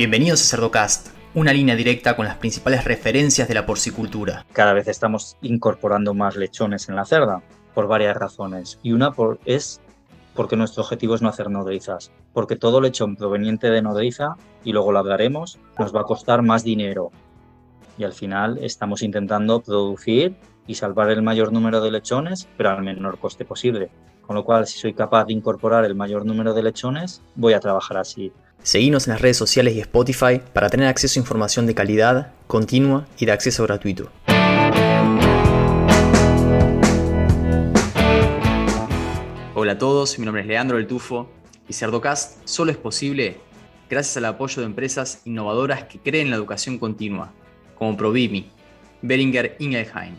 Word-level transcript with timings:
Bienvenidos 0.00 0.40
a 0.40 0.56
Cerdocast, 0.56 1.08
una 1.34 1.52
línea 1.52 1.76
directa 1.76 2.16
con 2.16 2.24
las 2.24 2.38
principales 2.38 2.86
referencias 2.86 3.48
de 3.48 3.52
la 3.52 3.66
porcicultura. 3.66 4.46
Cada 4.54 4.72
vez 4.72 4.88
estamos 4.88 5.36
incorporando 5.42 6.14
más 6.14 6.36
lechones 6.36 6.88
en 6.88 6.96
la 6.96 7.04
cerda, 7.04 7.42
por 7.74 7.86
varias 7.86 8.16
razones. 8.16 8.78
Y 8.82 8.92
una 8.92 9.12
por, 9.12 9.40
es 9.44 9.78
porque 10.34 10.56
nuestro 10.56 10.84
objetivo 10.84 11.14
es 11.14 11.20
no 11.20 11.28
hacer 11.28 11.50
nodrizas. 11.50 12.12
Porque 12.32 12.56
todo 12.56 12.80
lechón 12.80 13.14
proveniente 13.14 13.68
de 13.68 13.82
nodriza, 13.82 14.36
y 14.64 14.72
luego 14.72 14.90
lo 14.90 15.00
hablaremos, 15.00 15.58
nos 15.78 15.94
va 15.94 16.00
a 16.00 16.04
costar 16.04 16.40
más 16.40 16.64
dinero. 16.64 17.10
Y 17.98 18.04
al 18.04 18.14
final 18.14 18.56
estamos 18.62 19.02
intentando 19.02 19.60
producir 19.60 20.34
y 20.66 20.76
salvar 20.76 21.10
el 21.10 21.20
mayor 21.20 21.52
número 21.52 21.82
de 21.82 21.90
lechones, 21.90 22.48
pero 22.56 22.70
al 22.70 22.82
menor 22.82 23.18
coste 23.18 23.44
posible. 23.44 23.90
Con 24.22 24.34
lo 24.34 24.46
cual, 24.46 24.66
si 24.66 24.78
soy 24.78 24.94
capaz 24.94 25.26
de 25.26 25.34
incorporar 25.34 25.84
el 25.84 25.94
mayor 25.94 26.24
número 26.24 26.54
de 26.54 26.62
lechones, 26.62 27.20
voy 27.34 27.52
a 27.52 27.60
trabajar 27.60 27.98
así. 27.98 28.32
Seguimos 28.62 29.06
en 29.06 29.14
las 29.14 29.22
redes 29.22 29.38
sociales 29.38 29.74
y 29.74 29.80
Spotify 29.80 30.38
para 30.52 30.68
tener 30.68 30.86
acceso 30.86 31.18
a 31.18 31.22
información 31.22 31.66
de 31.66 31.74
calidad, 31.74 32.34
continua 32.46 33.06
y 33.18 33.24
de 33.24 33.32
acceso 33.32 33.62
gratuito. 33.64 34.10
Hola 39.54 39.72
a 39.72 39.78
todos, 39.78 40.18
mi 40.18 40.26
nombre 40.26 40.42
es 40.42 40.48
Leandro 40.48 40.76
del 40.76 40.86
Tufo 40.86 41.30
y 41.68 41.72
Cerdocast 41.72 42.46
solo 42.46 42.70
es 42.70 42.76
posible 42.76 43.38
gracias 43.88 44.18
al 44.18 44.26
apoyo 44.26 44.60
de 44.60 44.66
empresas 44.66 45.22
innovadoras 45.24 45.84
que 45.84 45.98
creen 45.98 46.26
en 46.26 46.30
la 46.30 46.36
educación 46.36 46.78
continua, 46.78 47.32
como 47.76 47.96
Provimi, 47.96 48.50
Beringer 49.00 49.56
Ingelheim, 49.58 50.16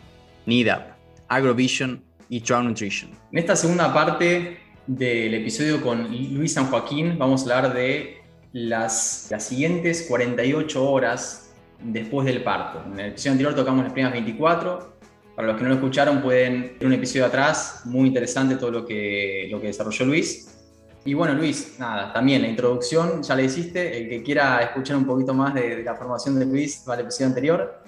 NIDAP, 0.48 0.96
Agrovision 1.28 2.04
y 2.28 2.42
Trout 2.42 2.64
Nutrition. 2.64 3.12
En 3.32 3.38
esta 3.38 3.56
segunda 3.56 3.94
parte 3.94 4.58
del 4.88 5.36
episodio 5.36 5.80
con 5.80 6.08
Luis 6.34 6.54
San 6.54 6.66
Joaquín 6.66 7.20
vamos 7.20 7.42
a 7.42 7.44
hablar 7.44 7.74
de 7.76 8.21
las, 8.54 9.28
las 9.30 9.44
siguientes 9.44 10.06
48 10.08 10.90
horas 10.90 11.52
después 11.84 12.26
del 12.26 12.44
parto. 12.44 12.84
En 12.86 13.00
el 13.00 13.12
episodio 13.12 13.32
anterior 13.32 13.56
tocamos 13.56 13.84
las 13.84 13.94
primeras 13.94 14.14
24. 14.14 14.92
Para 15.36 15.48
los 15.48 15.58
que 15.58 15.64
no 15.64 15.70
lo 15.70 15.76
escucharon, 15.76 16.22
pueden 16.22 16.76
ver 16.78 16.88
un 16.88 16.94
episodio 16.94 17.26
atrás, 17.26 17.82
muy 17.86 18.08
interesante 18.08 18.58
todo 18.58 18.72
lo 18.72 18.86
que, 18.86 19.48
lo 19.50 19.62
que 19.62 19.68
desarrolló 19.68 20.06
Luis. 20.06 20.52
Y 21.04 21.14
bueno, 21.14 21.34
Luis, 21.34 21.80
nada, 21.80 22.14
también 22.14 22.44
la 22.44 22.48
introducción 22.48 23.24
ya 23.24 23.36
le 23.36 23.46
hiciste. 23.46 23.98
El 23.98 24.10
que 24.10 24.22
quiera 24.22 24.60
escuchar 24.60 24.98
un 24.98 25.06
poquito 25.06 25.34
más 25.34 25.54
de, 25.54 25.84
la 25.84 25.96
formación 25.96 26.38
de 26.38 26.46
Luis 26.46 26.84
va 26.88 26.94
al 26.94 27.00
episodio 27.00 27.28
anterior. 27.28 27.84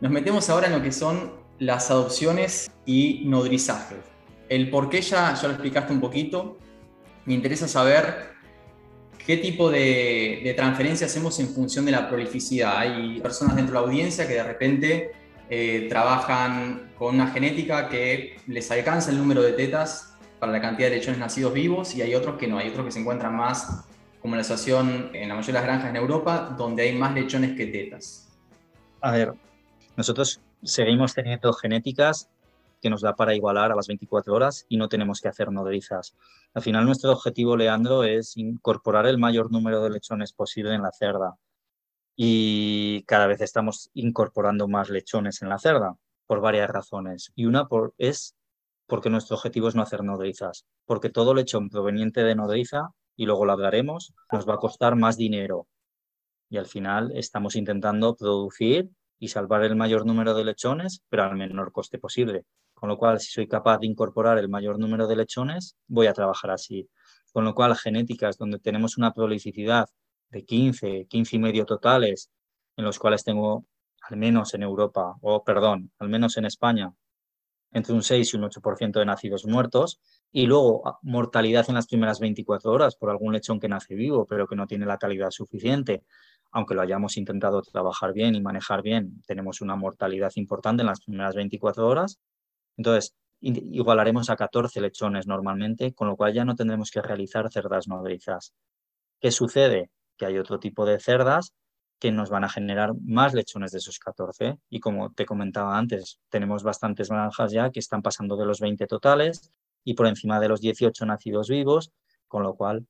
Nos 0.00 0.12
metemos 0.12 0.48
ahora 0.50 0.66
en 0.66 0.74
lo 0.74 0.82
que 0.82 0.92
son 0.92 1.32
las 1.58 1.90
adopciones 1.90 2.70
y 2.86 3.22
nodrizaje. 3.26 3.96
El 4.48 4.70
por 4.70 4.88
qué 4.88 5.00
ya, 5.00 5.34
ya 5.34 5.48
lo 5.48 5.54
explicaste 5.54 5.92
un 5.92 6.00
poquito. 6.00 6.58
Me 7.24 7.34
interesa 7.34 7.66
saber 7.66 8.33
¿Qué 9.26 9.38
tipo 9.38 9.70
de, 9.70 10.52
transferencia 10.54 11.06
hacemos 11.06 11.40
en 11.40 11.48
función 11.48 11.86
de 11.86 11.92
la 11.92 12.08
prolificidad? 12.08 12.76
Hay 12.76 13.20
personas 13.20 13.56
dentro 13.56 13.74
de 13.74 13.80
la 13.80 13.86
audiencia 13.86 14.28
que 14.28 14.34
de 14.34 14.42
repente 14.42 15.12
eh, 15.48 15.86
trabajan 15.88 16.92
con 16.98 17.14
una 17.14 17.28
genética 17.28 17.88
que 17.88 18.36
les 18.46 18.70
alcanza 18.70 19.10
el 19.10 19.18
número 19.18 19.42
de 19.42 19.52
tetas 19.52 20.14
para 20.38 20.52
la 20.52 20.60
cantidad 20.60 20.90
de 20.90 20.96
lechones 20.96 21.18
nacidos 21.18 21.54
vivos 21.54 21.94
y 21.94 22.02
hay 22.02 22.14
otros 22.14 22.36
que 22.36 22.46
no, 22.46 22.58
hay 22.58 22.68
otros 22.68 22.84
que 22.84 22.92
se 22.92 23.00
encuentran 23.00 23.34
más 23.34 23.86
como 24.20 24.36
la 24.36 24.42
situación 24.42 25.10
en 25.14 25.28
la 25.28 25.34
mayoría 25.34 25.60
de 25.60 25.66
las 25.66 25.72
granjas 25.72 25.90
en 25.90 25.96
Europa, 25.96 26.54
donde 26.58 26.82
hay 26.82 26.94
más 26.94 27.14
lechones 27.14 27.56
que 27.56 27.66
tetas. 27.66 28.28
A 29.00 29.12
ver, 29.12 29.32
nosotros 29.96 30.40
seguimos 30.62 31.14
teniendo 31.14 31.52
genéticas 31.54 32.28
que 32.84 32.90
nos 32.90 33.00
da 33.00 33.16
para 33.16 33.34
igualar 33.34 33.72
a 33.72 33.74
las 33.74 33.86
24 33.86 34.34
horas 34.34 34.66
y 34.68 34.76
no 34.76 34.90
tenemos 34.90 35.22
que 35.22 35.28
hacer 35.28 35.50
nodrizas. 35.50 36.14
Al 36.52 36.60
final 36.60 36.84
nuestro 36.84 37.12
objetivo, 37.12 37.56
Leandro, 37.56 38.04
es 38.04 38.36
incorporar 38.36 39.06
el 39.06 39.16
mayor 39.16 39.50
número 39.50 39.82
de 39.82 39.88
lechones 39.88 40.34
posible 40.34 40.74
en 40.74 40.82
la 40.82 40.92
cerda. 40.92 41.38
Y 42.14 43.02
cada 43.04 43.26
vez 43.26 43.40
estamos 43.40 43.90
incorporando 43.94 44.68
más 44.68 44.90
lechones 44.90 45.40
en 45.40 45.48
la 45.48 45.58
cerda 45.58 45.96
por 46.26 46.42
varias 46.42 46.68
razones. 46.68 47.32
Y 47.34 47.46
una 47.46 47.68
por, 47.68 47.94
es 47.96 48.36
porque 48.86 49.08
nuestro 49.08 49.36
objetivo 49.36 49.68
es 49.68 49.74
no 49.74 49.80
hacer 49.80 50.04
nodrizas. 50.04 50.66
Porque 50.84 51.08
todo 51.08 51.32
lechón 51.32 51.70
proveniente 51.70 52.22
de 52.22 52.34
nodriza, 52.34 52.90
y 53.16 53.24
luego 53.24 53.46
lo 53.46 53.52
hablaremos, 53.52 54.12
nos 54.30 54.46
va 54.46 54.56
a 54.56 54.58
costar 54.58 54.94
más 54.94 55.16
dinero. 55.16 55.68
Y 56.50 56.58
al 56.58 56.66
final 56.66 57.12
estamos 57.16 57.56
intentando 57.56 58.14
producir 58.14 58.90
y 59.18 59.28
salvar 59.28 59.64
el 59.64 59.74
mayor 59.74 60.04
número 60.04 60.34
de 60.34 60.44
lechones, 60.44 61.02
pero 61.08 61.22
al 61.22 61.34
menor 61.34 61.72
coste 61.72 61.98
posible. 61.98 62.44
Con 62.84 62.90
lo 62.90 62.98
cual, 62.98 63.18
si 63.18 63.32
soy 63.32 63.48
capaz 63.48 63.78
de 63.78 63.86
incorporar 63.86 64.36
el 64.36 64.50
mayor 64.50 64.78
número 64.78 65.06
de 65.06 65.16
lechones, 65.16 65.74
voy 65.88 66.06
a 66.06 66.12
trabajar 66.12 66.50
así. 66.50 66.86
Con 67.32 67.46
lo 67.46 67.54
cual, 67.54 67.74
genéticas 67.76 68.36
donde 68.36 68.58
tenemos 68.58 68.98
una 68.98 69.14
prolificidad 69.14 69.88
de 70.28 70.44
15, 70.44 71.06
15 71.08 71.36
y 71.36 71.38
medio 71.38 71.64
totales, 71.64 72.30
en 72.76 72.84
los 72.84 72.98
cuales 72.98 73.24
tengo, 73.24 73.64
al 74.02 74.18
menos 74.18 74.52
en 74.52 74.64
Europa, 74.64 75.14
o 75.22 75.42
perdón, 75.42 75.92
al 75.98 76.10
menos 76.10 76.36
en 76.36 76.44
España, 76.44 76.92
entre 77.72 77.94
un 77.94 78.02
6 78.02 78.34
y 78.34 78.36
un 78.36 78.42
8% 78.42 78.98
de 78.98 79.06
nacidos 79.06 79.46
muertos, 79.46 79.98
y 80.30 80.44
luego 80.44 80.86
ah, 80.86 80.98
mortalidad 81.00 81.64
en 81.70 81.76
las 81.76 81.86
primeras 81.86 82.20
24 82.20 82.70
horas 82.70 82.96
por 82.96 83.08
algún 83.08 83.32
lechón 83.32 83.60
que 83.60 83.68
nace 83.70 83.94
vivo, 83.94 84.26
pero 84.26 84.46
que 84.46 84.56
no 84.56 84.66
tiene 84.66 84.84
la 84.84 84.98
calidad 84.98 85.30
suficiente. 85.30 86.04
Aunque 86.52 86.74
lo 86.74 86.82
hayamos 86.82 87.16
intentado 87.16 87.62
trabajar 87.62 88.12
bien 88.12 88.34
y 88.34 88.42
manejar 88.42 88.82
bien, 88.82 89.22
tenemos 89.26 89.62
una 89.62 89.74
mortalidad 89.74 90.32
importante 90.34 90.82
en 90.82 90.88
las 90.88 91.00
primeras 91.00 91.34
24 91.34 91.88
horas. 91.88 92.20
Entonces, 92.76 93.14
igualaremos 93.40 94.30
a 94.30 94.36
14 94.36 94.80
lechones 94.80 95.26
normalmente, 95.26 95.92
con 95.92 96.08
lo 96.08 96.16
cual 96.16 96.32
ya 96.32 96.44
no 96.44 96.56
tendremos 96.56 96.90
que 96.90 97.02
realizar 97.02 97.50
cerdas 97.52 97.88
nodrizas. 97.88 98.54
¿Qué 99.20 99.30
sucede? 99.30 99.90
Que 100.16 100.26
hay 100.26 100.38
otro 100.38 100.58
tipo 100.58 100.86
de 100.86 100.98
cerdas 100.98 101.54
que 101.98 102.10
nos 102.10 102.30
van 102.30 102.44
a 102.44 102.48
generar 102.48 102.92
más 103.02 103.34
lechones 103.34 103.72
de 103.72 103.78
esos 103.78 103.98
14. 103.98 104.58
Y 104.68 104.80
como 104.80 105.12
te 105.12 105.26
comentaba 105.26 105.78
antes, 105.78 106.20
tenemos 106.28 106.62
bastantes 106.62 107.08
granjas 107.08 107.52
ya 107.52 107.70
que 107.70 107.80
están 107.80 108.02
pasando 108.02 108.36
de 108.36 108.46
los 108.46 108.60
20 108.60 108.86
totales 108.86 109.50
y 109.84 109.94
por 109.94 110.06
encima 110.06 110.40
de 110.40 110.48
los 110.48 110.60
18 110.60 111.06
nacidos 111.06 111.48
vivos, 111.48 111.92
con 112.26 112.42
lo 112.42 112.54
cual, 112.54 112.86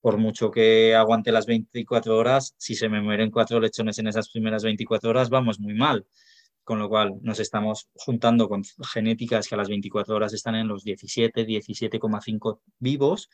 por 0.00 0.18
mucho 0.18 0.50
que 0.50 0.94
aguante 0.94 1.32
las 1.32 1.46
24 1.46 2.16
horas, 2.16 2.54
si 2.56 2.74
se 2.74 2.88
me 2.88 3.02
mueren 3.02 3.30
cuatro 3.30 3.60
lechones 3.60 3.98
en 3.98 4.06
esas 4.06 4.30
primeras 4.30 4.62
24 4.62 5.10
horas, 5.10 5.30
vamos 5.30 5.58
muy 5.58 5.74
mal 5.74 6.06
con 6.66 6.80
lo 6.80 6.88
cual 6.88 7.14
nos 7.22 7.38
estamos 7.38 7.88
juntando 7.94 8.48
con 8.48 8.64
genéticas 8.92 9.46
que 9.46 9.54
a 9.54 9.58
las 9.58 9.68
24 9.68 10.16
horas 10.16 10.34
están 10.34 10.56
en 10.56 10.66
los 10.66 10.82
17, 10.82 11.46
17,5 11.46 12.58
vivos 12.80 13.30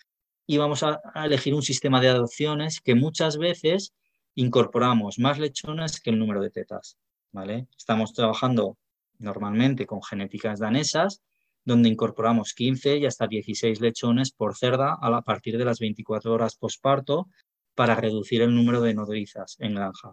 y 0.46 0.58
vamos 0.58 0.82
a, 0.82 1.00
elegir 1.14 1.54
un 1.54 1.62
sistema 1.62 2.02
de 2.02 2.10
adopciones 2.10 2.82
que 2.82 2.94
muchas 2.94 3.38
veces 3.38 3.94
incorporamos 4.34 5.18
más 5.18 5.38
lechones 5.38 5.98
que 5.98 6.10
el 6.10 6.18
número 6.18 6.42
de 6.42 6.50
tetas. 6.50 6.98
¿vale? 7.30 7.68
Estamos 7.74 8.12
trabajando 8.12 8.76
normalmente 9.18 9.86
con 9.86 10.02
genéticas 10.02 10.58
danesas, 10.58 11.22
donde 11.64 11.88
incorporamos 11.88 12.52
15 12.52 12.98
y 12.98 13.06
hasta 13.06 13.28
16 13.28 13.80
lechones 13.80 14.30
por 14.30 14.54
cerda 14.58 14.98
a, 15.00 15.22
partir 15.22 15.56
de 15.56 15.64
las 15.64 15.78
24 15.78 16.34
horas 16.34 16.56
posparto 16.56 17.30
para 17.74 17.94
reducir 17.94 18.42
el 18.42 18.54
número 18.54 18.82
de 18.82 18.92
nodrizas 18.92 19.56
en 19.58 19.76
granja. 19.76 20.12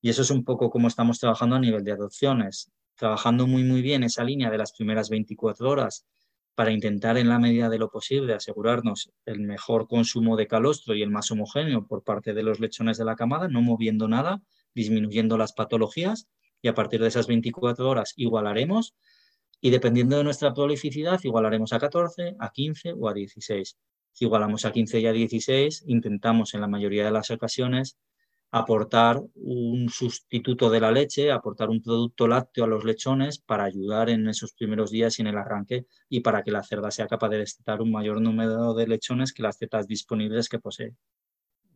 Y 0.00 0.10
eso 0.10 0.22
es 0.22 0.30
un 0.30 0.44
poco 0.44 0.70
como 0.70 0.88
estamos 0.88 1.18
trabajando 1.18 1.56
a 1.56 1.60
nivel 1.60 1.84
de 1.84 1.92
adopciones, 1.92 2.70
trabajando 2.96 3.46
muy, 3.46 3.64
muy 3.64 3.82
bien 3.82 4.02
esa 4.02 4.24
línea 4.24 4.50
de 4.50 4.58
las 4.58 4.72
primeras 4.72 5.08
24 5.08 5.68
horas 5.68 6.06
para 6.54 6.72
intentar 6.72 7.16
en 7.16 7.28
la 7.28 7.38
medida 7.38 7.68
de 7.68 7.78
lo 7.78 7.88
posible 7.88 8.34
asegurarnos 8.34 9.10
el 9.24 9.40
mejor 9.40 9.88
consumo 9.88 10.36
de 10.36 10.46
calostro 10.46 10.94
y 10.94 11.02
el 11.02 11.10
más 11.10 11.30
homogéneo 11.30 11.86
por 11.86 12.02
parte 12.02 12.34
de 12.34 12.42
los 12.42 12.60
lechones 12.60 12.98
de 12.98 13.04
la 13.04 13.16
camada, 13.16 13.48
no 13.48 13.62
moviendo 13.62 14.08
nada, 14.08 14.42
disminuyendo 14.74 15.38
las 15.38 15.52
patologías 15.52 16.28
y 16.60 16.68
a 16.68 16.74
partir 16.74 17.00
de 17.00 17.08
esas 17.08 17.26
24 17.26 17.88
horas 17.88 18.12
igualaremos 18.16 18.94
y 19.60 19.70
dependiendo 19.70 20.16
de 20.16 20.24
nuestra 20.24 20.52
prolificidad 20.52 21.20
igualaremos 21.22 21.72
a 21.72 21.78
14, 21.78 22.36
a 22.38 22.50
15 22.50 22.94
o 22.98 23.08
a 23.08 23.14
16. 23.14 23.78
Si 24.12 24.24
igualamos 24.24 24.64
a 24.64 24.72
15 24.72 25.00
y 25.00 25.06
a 25.06 25.12
16, 25.12 25.84
intentamos 25.86 26.54
en 26.54 26.60
la 26.60 26.68
mayoría 26.68 27.04
de 27.04 27.10
las 27.10 27.30
ocasiones 27.30 27.96
aportar 28.52 29.22
un 29.34 29.88
sustituto 29.88 30.70
de 30.70 30.80
la 30.80 30.90
leche, 30.90 31.30
aportar 31.30 31.70
un 31.70 31.82
producto 31.82 32.26
lácteo 32.26 32.64
a 32.64 32.66
los 32.66 32.84
lechones 32.84 33.38
para 33.38 33.64
ayudar 33.64 34.10
en 34.10 34.28
esos 34.28 34.52
primeros 34.52 34.90
días 34.90 35.18
y 35.18 35.22
en 35.22 35.28
el 35.28 35.38
arranque 35.38 35.86
y 36.08 36.20
para 36.20 36.42
que 36.42 36.50
la 36.50 36.62
cerda 36.62 36.90
sea 36.90 37.06
capaz 37.06 37.28
de 37.28 37.38
destetar 37.38 37.80
un 37.80 37.92
mayor 37.92 38.20
número 38.20 38.74
de 38.74 38.88
lechones 38.88 39.32
que 39.32 39.42
las 39.42 39.58
tetas 39.58 39.86
disponibles 39.86 40.48
que 40.48 40.58
posee. 40.58 40.94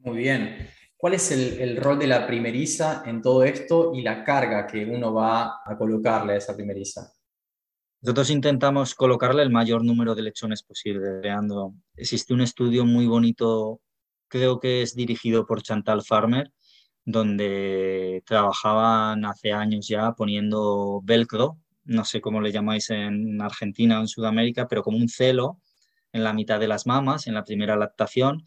Muy 0.01 0.19
bien. 0.19 0.69
¿Cuál 0.97 1.15
es 1.15 1.31
el, 1.31 1.77
rol 1.77 1.99
de 1.99 2.07
la 2.07 2.27
primeriza 2.27 3.03
en 3.07 3.21
todo 3.21 3.45
esto 3.45 3.93
y 3.95 4.03
la 4.03 4.25
carga 4.25 4.67
que 4.67 4.85
uno 4.85 5.13
va 5.13 5.61
a 5.65 5.77
colocarle 5.77 6.33
a 6.33 6.37
esa 6.37 6.57
primeriza? 6.57 7.13
Nosotros 8.01 8.31
intentamos 8.31 8.95
colocarle 8.95 9.43
el 9.43 9.51
mayor 9.51 9.85
número 9.85 10.15
de 10.15 10.23
lechones 10.23 10.63
posible. 10.63 11.21
Leandro. 11.23 11.75
Existe 11.97 12.35
un 12.35 12.41
estudio 12.41 12.85
muy 12.85 13.07
bonito, 13.07 13.81
creo 14.29 14.61
que 14.61 14.83
es 14.83 14.95
dirigido 14.95 15.47
por 15.47 15.63
Chantal 15.63 16.03
Farmer, 16.03 16.51
donde 17.05 18.23
trabajaban 18.27 19.25
hace 19.25 19.53
años 19.53 19.89
ya 19.89 20.13
poniendo 20.13 21.01
velcro, 21.05 21.59
no 21.85 22.05
sé 22.05 22.21
cómo 22.21 22.41
le 22.41 22.53
llamáis 22.53 22.91
en 22.91 23.41
Argentina 23.43 23.99
o 23.99 24.03
en 24.03 24.09
Sudamérica, 24.09 24.69
pero 24.69 24.83
como 24.83 24.99
un 24.99 25.09
celo 25.09 25.59
en 26.13 26.25
la 26.25 26.33
mitad 26.33 26.61
de 26.61 26.69
las 26.69 26.87
mamas, 26.87 27.27
en 27.27 27.35
la 27.35 27.45
primera 27.45 27.77
lactación, 27.77 28.45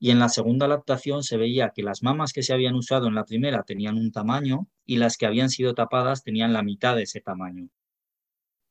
Y 0.00 0.10
en 0.10 0.18
la 0.18 0.28
segunda 0.30 0.66
adaptación 0.66 1.22
se 1.22 1.36
veía 1.36 1.70
que 1.74 1.82
las 1.82 2.02
mamas 2.02 2.32
que 2.32 2.42
se 2.42 2.52
habían 2.54 2.74
usado 2.74 3.06
en 3.06 3.14
la 3.14 3.24
primera 3.24 3.62
tenían 3.64 3.96
un 3.98 4.10
tamaño 4.12 4.66
y 4.86 4.96
las 4.96 5.16
que 5.16 5.26
habían 5.26 5.50
sido 5.50 5.74
tapadas 5.74 6.24
tenían 6.24 6.52
la 6.52 6.62
mitad 6.62 6.96
de 6.96 7.02
ese 7.04 7.20
tamaño. 7.20 7.68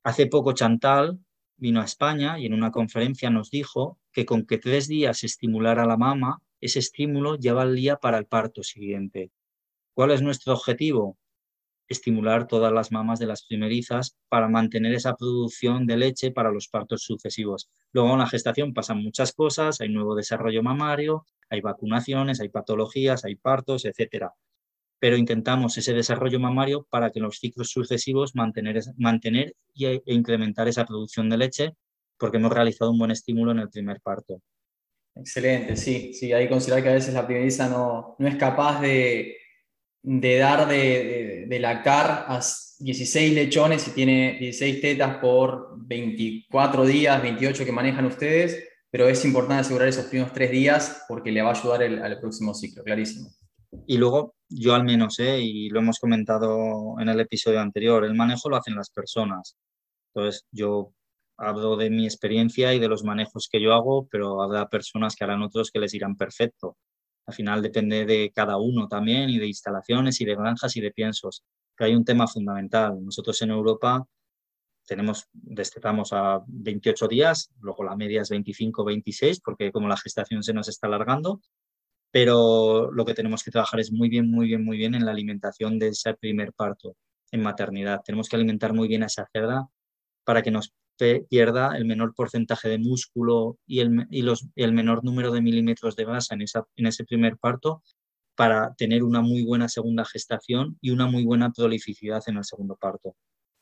Hace 0.03 0.25
poco 0.27 0.53
Chantal 0.53 1.19
vino 1.55 1.81
a 1.81 1.85
España 1.85 2.39
y 2.39 2.45
en 2.47 2.53
una 2.53 2.71
conferencia 2.71 3.29
nos 3.29 3.49
dijo 3.51 3.97
que 4.11 4.25
con 4.25 4.45
que 4.45 4.57
tres 4.57 4.87
días 4.87 5.23
estimulara 5.23 5.85
la 5.85 5.97
mama, 5.97 6.41
ese 6.61 6.79
estímulo 6.79 7.35
ya 7.35 7.53
valía 7.53 7.97
para 7.97 8.17
el 8.17 8.25
parto 8.25 8.63
siguiente. 8.63 9.31
¿Cuál 9.93 10.11
es 10.11 10.21
nuestro 10.21 10.53
objetivo? 10.53 11.17
Estimular 11.87 12.47
todas 12.47 12.71
las 12.71 12.91
mamas 12.91 13.19
de 13.19 13.25
las 13.25 13.45
primerizas 13.45 14.17
para 14.29 14.47
mantener 14.47 14.93
esa 14.93 15.15
producción 15.15 15.87
de 15.87 15.97
leche 15.97 16.31
para 16.31 16.51
los 16.51 16.67
partos 16.67 17.03
sucesivos. 17.03 17.69
Luego 17.91 18.13
en 18.13 18.19
la 18.19 18.27
gestación 18.27 18.73
pasan 18.73 19.01
muchas 19.03 19.33
cosas, 19.33 19.81
hay 19.81 19.89
nuevo 19.89 20.15
desarrollo 20.15 20.63
mamario, 20.63 21.25
hay 21.49 21.61
vacunaciones, 21.61 22.39
hay 22.41 22.49
patologías, 22.49 23.25
hay 23.25 23.35
partos, 23.35 23.85
etcétera 23.85 24.33
pero 24.99 25.15
intentamos 25.17 25.77
ese 25.77 25.93
desarrollo 25.93 26.39
mamario 26.39 26.85
para 26.89 27.09
que 27.09 27.19
en 27.19 27.25
los 27.25 27.39
ciclos 27.39 27.69
sucesivos 27.71 28.35
mantener, 28.35 28.81
mantener 28.97 29.55
e 29.75 30.01
incrementar 30.05 30.67
esa 30.67 30.85
producción 30.85 31.29
de 31.29 31.37
leche, 31.37 31.75
porque 32.17 32.37
hemos 32.37 32.53
realizado 32.53 32.91
un 32.91 32.99
buen 32.99 33.11
estímulo 33.11 33.51
en 33.51 33.59
el 33.59 33.69
primer 33.69 34.01
parto. 34.01 34.41
Excelente, 35.19 35.75
sí, 35.75 36.13
sí, 36.13 36.31
hay 36.31 36.45
que 36.45 36.49
considerar 36.49 36.83
que 36.83 36.89
a 36.89 36.93
veces 36.93 37.13
la 37.13 37.25
primeriza 37.25 37.67
no, 37.67 38.15
no 38.19 38.27
es 38.27 38.35
capaz 38.35 38.79
de, 38.81 39.37
de 40.01 40.37
dar 40.37 40.67
de, 40.67 41.45
de, 41.47 41.59
lactar 41.59 42.25
a 42.27 42.39
16 42.79 43.33
lechones 43.33 43.87
y 43.87 43.91
tiene 43.91 44.37
16 44.39 44.81
tetas 44.81 45.17
por 45.17 45.73
24 45.77 46.85
días, 46.85 47.21
28 47.21 47.65
que 47.65 47.71
manejan 47.71 48.05
ustedes, 48.05 48.63
pero 48.89 49.07
es 49.07 49.23
importante 49.25 49.61
asegurar 49.61 49.89
esos 49.89 50.05
primeros 50.05 50.33
tres 50.33 50.51
días 50.51 51.03
porque 51.07 51.31
le 51.31 51.41
va 51.41 51.49
a 51.49 51.59
ayudar 51.59 51.83
al 51.83 52.19
próximo 52.19 52.53
ciclo, 52.53 52.83
clarísimo. 52.83 53.29
Y 53.85 53.97
luego, 53.97 54.35
yo 54.47 54.73
al 54.73 54.83
menos, 54.83 55.19
¿eh? 55.19 55.39
y 55.41 55.69
lo 55.69 55.79
hemos 55.79 55.99
comentado 55.99 56.95
en 56.99 57.09
el 57.09 57.19
episodio 57.19 57.59
anterior, 57.59 58.03
el 58.03 58.15
manejo 58.15 58.49
lo 58.49 58.55
hacen 58.55 58.75
las 58.75 58.89
personas. 58.89 59.57
Entonces, 60.13 60.45
yo 60.51 60.93
hablo 61.39 61.77
de 61.77 61.89
mi 61.89 62.05
experiencia 62.05 62.73
y 62.73 62.79
de 62.79 62.87
los 62.87 63.03
manejos 63.03 63.47
que 63.51 63.61
yo 63.61 63.73
hago, 63.73 64.07
pero 64.11 64.41
habrá 64.41 64.67
personas 64.69 65.15
que 65.15 65.23
harán 65.23 65.41
otros 65.41 65.71
que 65.71 65.79
les 65.79 65.93
irán 65.93 66.15
perfecto. 66.15 66.77
Al 67.25 67.33
final 67.33 67.61
depende 67.61 68.05
de 68.05 68.31
cada 68.33 68.57
uno 68.57 68.87
también 68.87 69.29
y 69.29 69.39
de 69.39 69.47
instalaciones 69.47 70.19
y 70.21 70.25
de 70.25 70.35
granjas 70.35 70.75
y 70.75 70.81
de 70.81 70.91
piensos. 70.91 71.43
Pero 71.75 71.89
hay 71.89 71.95
un 71.95 72.05
tema 72.05 72.27
fundamental. 72.27 72.97
Nosotros 73.03 73.41
en 73.41 73.51
Europa 73.51 74.05
tenemos, 74.85 75.27
destetamos 75.31 76.11
a 76.13 76.41
28 76.47 77.07
días, 77.07 77.51
luego 77.61 77.83
la 77.83 77.95
media 77.95 78.21
es 78.23 78.29
25, 78.29 78.83
26, 78.83 79.41
porque 79.41 79.71
como 79.71 79.87
la 79.87 79.97
gestación 79.97 80.43
se 80.43 80.53
nos 80.53 80.67
está 80.67 80.87
alargando, 80.87 81.41
pero 82.11 82.91
lo 82.91 83.05
que 83.05 83.13
tenemos 83.13 83.43
que 83.43 83.51
trabajar 83.51 83.79
es 83.79 83.91
muy 83.91 84.09
bien, 84.09 84.29
muy 84.29 84.47
bien, 84.47 84.65
muy 84.65 84.77
bien 84.77 84.95
en 84.95 85.05
la 85.05 85.11
alimentación 85.11 85.77
de 85.77 85.89
ese 85.89 86.15
primer 86.15 86.53
parto 86.53 86.95
en 87.31 87.43
maternidad. 87.43 88.01
Tenemos 88.03 88.27
que 88.27 88.35
alimentar 88.35 88.73
muy 88.73 88.87
bien 88.87 89.03
a 89.03 89.05
esa 89.05 89.27
cerda 89.31 89.67
para 90.23 90.41
que 90.41 90.51
nos 90.51 90.73
pierda 91.29 91.75
el 91.77 91.85
menor 91.85 92.13
porcentaje 92.13 92.69
de 92.69 92.77
músculo 92.77 93.57
y 93.65 93.79
el, 93.79 94.07
los, 94.09 94.47
el 94.55 94.73
menor 94.73 95.03
número 95.03 95.31
de 95.31 95.41
milímetros 95.41 95.95
de 95.95 96.05
grasa 96.05 96.35
en, 96.35 96.41
esa, 96.41 96.65
en 96.75 96.87
ese 96.87 97.03
primer 97.05 97.37
parto 97.37 97.81
para 98.35 98.73
tener 98.75 99.03
una 99.03 99.21
muy 99.21 99.43
buena 99.43 99.67
segunda 99.67 100.05
gestación 100.05 100.77
y 100.81 100.91
una 100.91 101.07
muy 101.07 101.25
buena 101.25 101.51
prolificidad 101.51 102.23
en 102.27 102.37
el 102.37 102.45
segundo 102.45 102.75
parto. 102.75 103.15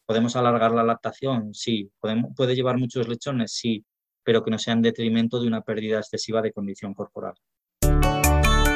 ¿Podemos 0.05 0.35
alargar 0.35 0.71
la 0.71 0.83
lactación? 0.83 1.53
Sí. 1.53 1.91
¿Podemos, 1.99 2.31
¿Puede 2.35 2.55
llevar 2.55 2.77
muchos 2.77 3.07
lechones? 3.07 3.53
Sí, 3.53 3.85
pero 4.23 4.43
que 4.43 4.51
no 4.51 4.59
sea 4.59 4.73
en 4.73 4.81
detrimento 4.81 5.39
de 5.39 5.47
una 5.47 5.61
pérdida 5.61 5.97
excesiva 5.97 6.41
de 6.41 6.53
condición 6.53 6.93
corporal. 6.93 7.33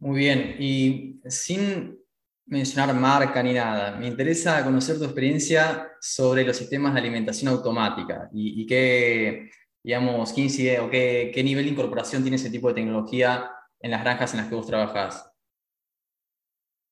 Muy 0.00 0.18
bien, 0.18 0.56
y 0.58 1.20
sin 1.28 2.00
mencionar 2.46 2.92
marca 2.94 3.40
ni 3.42 3.52
nada. 3.52 3.96
Me 3.96 4.06
interesa 4.08 4.64
conocer 4.64 4.98
tu 4.98 5.04
experiencia 5.04 5.92
sobre 6.00 6.42
los 6.44 6.56
sistemas 6.56 6.94
de 6.94 7.00
alimentación 7.00 7.52
automática 7.52 8.28
y, 8.32 8.66
qué, 8.66 9.50
digamos, 9.84 10.32
qué 10.32 10.80
o 10.80 10.90
qué, 10.90 11.30
qué, 11.32 11.44
nivel 11.44 11.66
de 11.66 11.72
incorporación 11.72 12.22
tiene 12.22 12.36
ese 12.36 12.50
tipo 12.50 12.68
de 12.68 12.74
tecnología 12.74 13.50
en 13.80 13.90
las 13.90 14.02
granjas 14.02 14.32
en 14.32 14.40
las 14.40 14.48
que 14.48 14.54
vos 14.54 14.66
trabajás. 14.66 15.30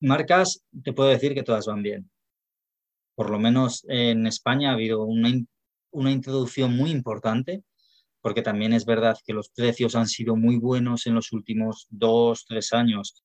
Marcas, 0.01 0.63
te 0.85 0.93
puedo 0.93 1.09
decir 1.09 1.33
que 1.35 1.43
todas 1.43 1.67
van 1.67 1.83
bien. 1.83 2.11
Por 3.15 3.31
lo 3.31 3.39
menos 3.39 3.85
en 3.89 4.27
España 4.27 4.71
ha 4.71 4.75
habido 4.75 5.05
una, 5.05 5.33
una 5.91 6.11
introducción 6.11 6.77
muy 6.77 6.91
importante, 6.91 7.65
porque 8.21 8.43
también 8.43 8.75
es 8.75 8.85
verdad 8.85 9.17
que 9.25 9.33
los 9.33 9.49
precios 9.49 9.97
han 9.97 10.07
sido 10.07 10.37
muy 10.37 10.59
buenos 10.59 11.07
en 11.07 11.15
los 11.15 11.33
últimos 11.33 11.87
dos, 11.89 12.45
tres 12.47 12.73
años 12.75 13.25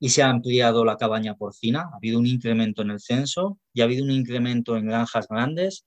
y 0.00 0.10
se 0.10 0.22
ha 0.22 0.30
ampliado 0.30 0.84
la 0.84 0.96
cabaña 0.96 1.34
porcina. 1.34 1.88
Ha 1.92 1.96
habido 1.96 2.20
un 2.20 2.26
incremento 2.26 2.82
en 2.82 2.90
el 2.90 3.00
censo 3.00 3.58
y 3.72 3.80
ha 3.80 3.84
habido 3.84 4.04
un 4.04 4.12
incremento 4.12 4.76
en 4.76 4.86
granjas 4.86 5.26
grandes. 5.28 5.86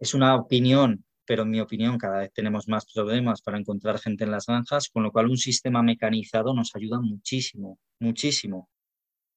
Es 0.00 0.14
una 0.14 0.34
opinión, 0.34 1.04
pero 1.28 1.42
en 1.42 1.50
mi 1.50 1.60
opinión 1.60 1.98
cada 1.98 2.20
vez 2.20 2.32
tenemos 2.32 2.68
más 2.68 2.86
problemas 2.90 3.42
para 3.42 3.58
encontrar 3.58 3.98
gente 3.98 4.24
en 4.24 4.30
las 4.30 4.46
granjas, 4.46 4.88
con 4.88 5.02
lo 5.02 5.12
cual 5.12 5.28
un 5.28 5.36
sistema 5.36 5.82
mecanizado 5.82 6.54
nos 6.54 6.74
ayuda 6.74 7.00
muchísimo, 7.02 7.78
muchísimo. 8.00 8.70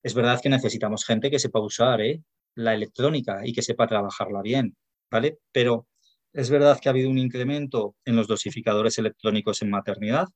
Es 0.02 0.14
verdad 0.14 0.40
que 0.42 0.48
necesitamos 0.48 1.04
gente 1.04 1.30
que 1.30 1.38
sepa 1.38 1.60
usar 1.60 2.00
¿eh? 2.00 2.24
la 2.56 2.74
electrónica 2.74 3.42
y 3.46 3.52
que 3.52 3.62
sepa 3.62 3.88
trabajarla 3.88 4.42
bien, 4.42 4.78
¿vale? 5.12 5.40
Pero 5.52 5.86
es 6.32 6.50
verdad 6.50 6.80
que 6.80 6.88
ha 6.88 6.94
habido 6.94 7.10
un 7.10 7.18
incremento 7.18 7.98
en 8.06 8.16
los 8.16 8.26
dosificadores 8.26 8.98
electrónicos 8.98 9.62
en 9.62 9.70
maternidad 9.70 10.30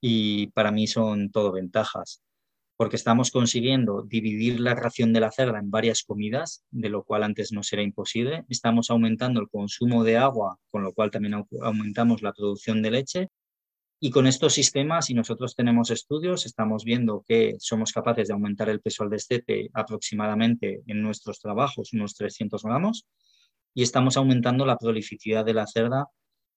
y 0.00 0.46
para 0.52 0.72
mí 0.72 0.86
son 0.86 1.30
todo 1.30 1.52
ventajas 1.52 2.22
porque 2.76 2.96
estamos 2.96 3.30
consiguiendo 3.30 4.02
dividir 4.02 4.60
la 4.60 4.74
ración 4.74 5.12
de 5.12 5.20
la 5.20 5.32
cerda 5.32 5.58
en 5.58 5.70
varias 5.70 6.02
comidas, 6.02 6.64
de 6.70 6.90
lo 6.90 7.04
cual 7.04 7.22
antes 7.22 7.50
no 7.52 7.62
será 7.62 7.82
imposible. 7.82 8.44
Estamos 8.48 8.90
aumentando 8.90 9.40
el 9.40 9.48
consumo 9.48 10.04
de 10.04 10.18
agua, 10.18 10.58
con 10.70 10.82
lo 10.82 10.92
cual 10.92 11.10
también 11.10 11.46
aumentamos 11.62 12.20
la 12.20 12.34
producción 12.34 12.82
de 12.82 12.90
leche. 12.90 13.28
Y 13.98 14.10
con 14.10 14.26
estos 14.26 14.52
sistemas, 14.52 15.08
y 15.08 15.14
nosotros 15.14 15.54
tenemos 15.54 15.90
estudios, 15.90 16.44
estamos 16.44 16.84
viendo 16.84 17.24
que 17.26 17.56
somos 17.58 17.92
capaces 17.92 18.28
de 18.28 18.34
aumentar 18.34 18.68
el 18.68 18.82
peso 18.82 19.04
al 19.04 19.10
destete 19.10 19.70
aproximadamente 19.72 20.82
en 20.86 21.00
nuestros 21.00 21.40
trabajos, 21.40 21.94
unos 21.94 22.14
300 22.14 22.62
gramos, 22.62 23.06
y 23.72 23.82
estamos 23.82 24.18
aumentando 24.18 24.66
la 24.66 24.76
prolificidad 24.76 25.46
de 25.46 25.54
la 25.54 25.66
cerda 25.66 26.08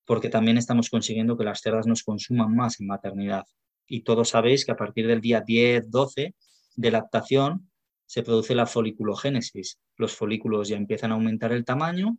porque 0.06 0.30
también 0.30 0.58
estamos 0.58 0.90
consiguiendo 0.90 1.38
que 1.38 1.44
las 1.46 1.62
cerdas 1.62 1.86
nos 1.86 2.04
consuman 2.04 2.56
más 2.56 2.82
en 2.82 2.88
maternidad 2.88 3.46
y 3.90 4.02
todos 4.02 4.30
sabéis 4.30 4.66
que 4.66 4.72
a 4.72 4.78
partir 4.78 5.08
del 5.08 5.20
día 5.20 5.44
10-12 5.44 6.36
de 6.76 6.92
lactación 6.92 7.70
se 8.06 8.24
produce 8.24 8.56
la 8.56 8.68
foliculogénesis. 8.68 9.80
Los 9.98 10.16
folículos 10.16 10.70
ya 10.70 10.78
empiezan 10.78 11.12
a 11.12 11.16
aumentar 11.16 11.52
el 11.52 11.66
tamaño, 11.66 12.18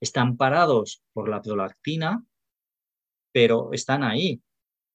están 0.00 0.36
parados 0.36 1.02
por 1.12 1.28
la 1.28 1.40
prolactina, 1.40 2.24
pero 3.32 3.72
están 3.72 4.02
ahí. 4.02 4.42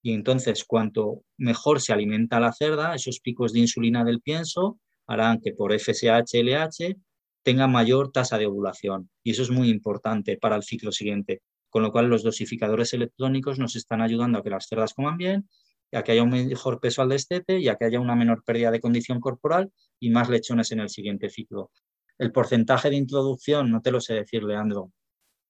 Y 0.03 0.13
entonces, 0.13 0.63
cuanto 0.65 1.23
mejor 1.37 1.81
se 1.81 1.93
alimenta 1.93 2.39
la 2.39 2.53
cerda, 2.53 2.93
esos 2.93 3.19
picos 3.19 3.53
de 3.53 3.61
insulina 3.61 4.03
del 4.03 4.21
pienso 4.21 4.79
harán 5.07 5.39
que 5.41 5.53
por 5.53 5.71
FSH-LH 5.73 6.97
tenga 7.43 7.67
mayor 7.67 8.11
tasa 8.11 8.37
de 8.37 8.45
ovulación. 8.45 9.09
Y 9.23 9.31
eso 9.31 9.43
es 9.43 9.49
muy 9.49 9.69
importante 9.69 10.37
para 10.37 10.57
el 10.57 10.63
ciclo 10.63 10.91
siguiente. 10.91 11.41
Con 11.69 11.83
lo 11.83 11.91
cual, 11.91 12.07
los 12.07 12.23
dosificadores 12.23 12.93
electrónicos 12.93 13.59
nos 13.59 13.75
están 13.75 14.01
ayudando 14.01 14.39
a 14.39 14.43
que 14.43 14.49
las 14.49 14.67
cerdas 14.67 14.93
coman 14.93 15.17
bien 15.17 15.47
ya 15.91 16.03
que 16.03 16.11
haya 16.11 16.23
un 16.23 16.29
mejor 16.29 16.79
peso 16.79 17.01
al 17.01 17.09
destete, 17.09 17.61
ya 17.61 17.75
que 17.75 17.85
haya 17.85 17.99
una 17.99 18.15
menor 18.15 18.43
pérdida 18.43 18.71
de 18.71 18.81
condición 18.81 19.19
corporal 19.19 19.71
y 19.99 20.09
más 20.09 20.29
lechones 20.29 20.71
en 20.71 20.79
el 20.79 20.89
siguiente 20.89 21.29
ciclo. 21.29 21.71
El 22.17 22.31
porcentaje 22.31 22.89
de 22.89 22.95
introducción, 22.95 23.71
no 23.71 23.81
te 23.81 23.91
lo 23.91 24.01
sé 24.01 24.15
decir, 24.15 24.43
Leandro. 24.43 24.91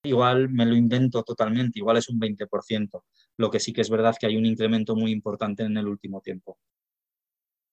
Igual 0.03 0.49
me 0.49 0.65
lo 0.65 0.75
invento 0.75 1.23
totalmente, 1.23 1.79
igual 1.79 1.97
es 1.97 2.09
un 2.09 2.19
20%. 2.19 3.03
Lo 3.37 3.49
que 3.49 3.59
sí 3.59 3.73
que 3.73 3.81
es 3.81 3.89
verdad 3.89 4.15
que 4.19 4.27
hay 4.27 4.37
un 4.37 4.45
incremento 4.45 4.95
muy 4.95 5.11
importante 5.11 5.63
en 5.63 5.75
el 5.77 5.87
último 5.87 6.21
tiempo. 6.21 6.57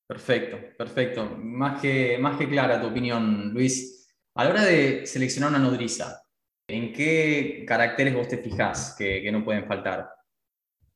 Perfecto, 0.06 0.58
perfecto. 0.76 1.24
Más 1.38 1.80
que, 1.80 2.18
más 2.18 2.38
que 2.38 2.48
clara 2.48 2.80
tu 2.80 2.88
opinión, 2.88 3.52
Luis. 3.52 4.08
A 4.34 4.44
la 4.44 4.50
hora 4.50 4.64
de 4.64 5.06
seleccionar 5.06 5.50
una 5.50 5.58
nodriza, 5.58 6.22
¿en 6.68 6.92
qué 6.92 7.64
caracteres 7.66 8.14
vos 8.14 8.28
te 8.28 8.38
fijás 8.38 8.96
que, 8.98 9.22
que 9.22 9.32
no 9.32 9.44
pueden 9.44 9.66
faltar? 9.66 10.08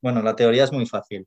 Bueno, 0.00 0.22
la 0.22 0.34
teoría 0.34 0.64
es 0.64 0.72
muy 0.72 0.86
fácil. 0.86 1.26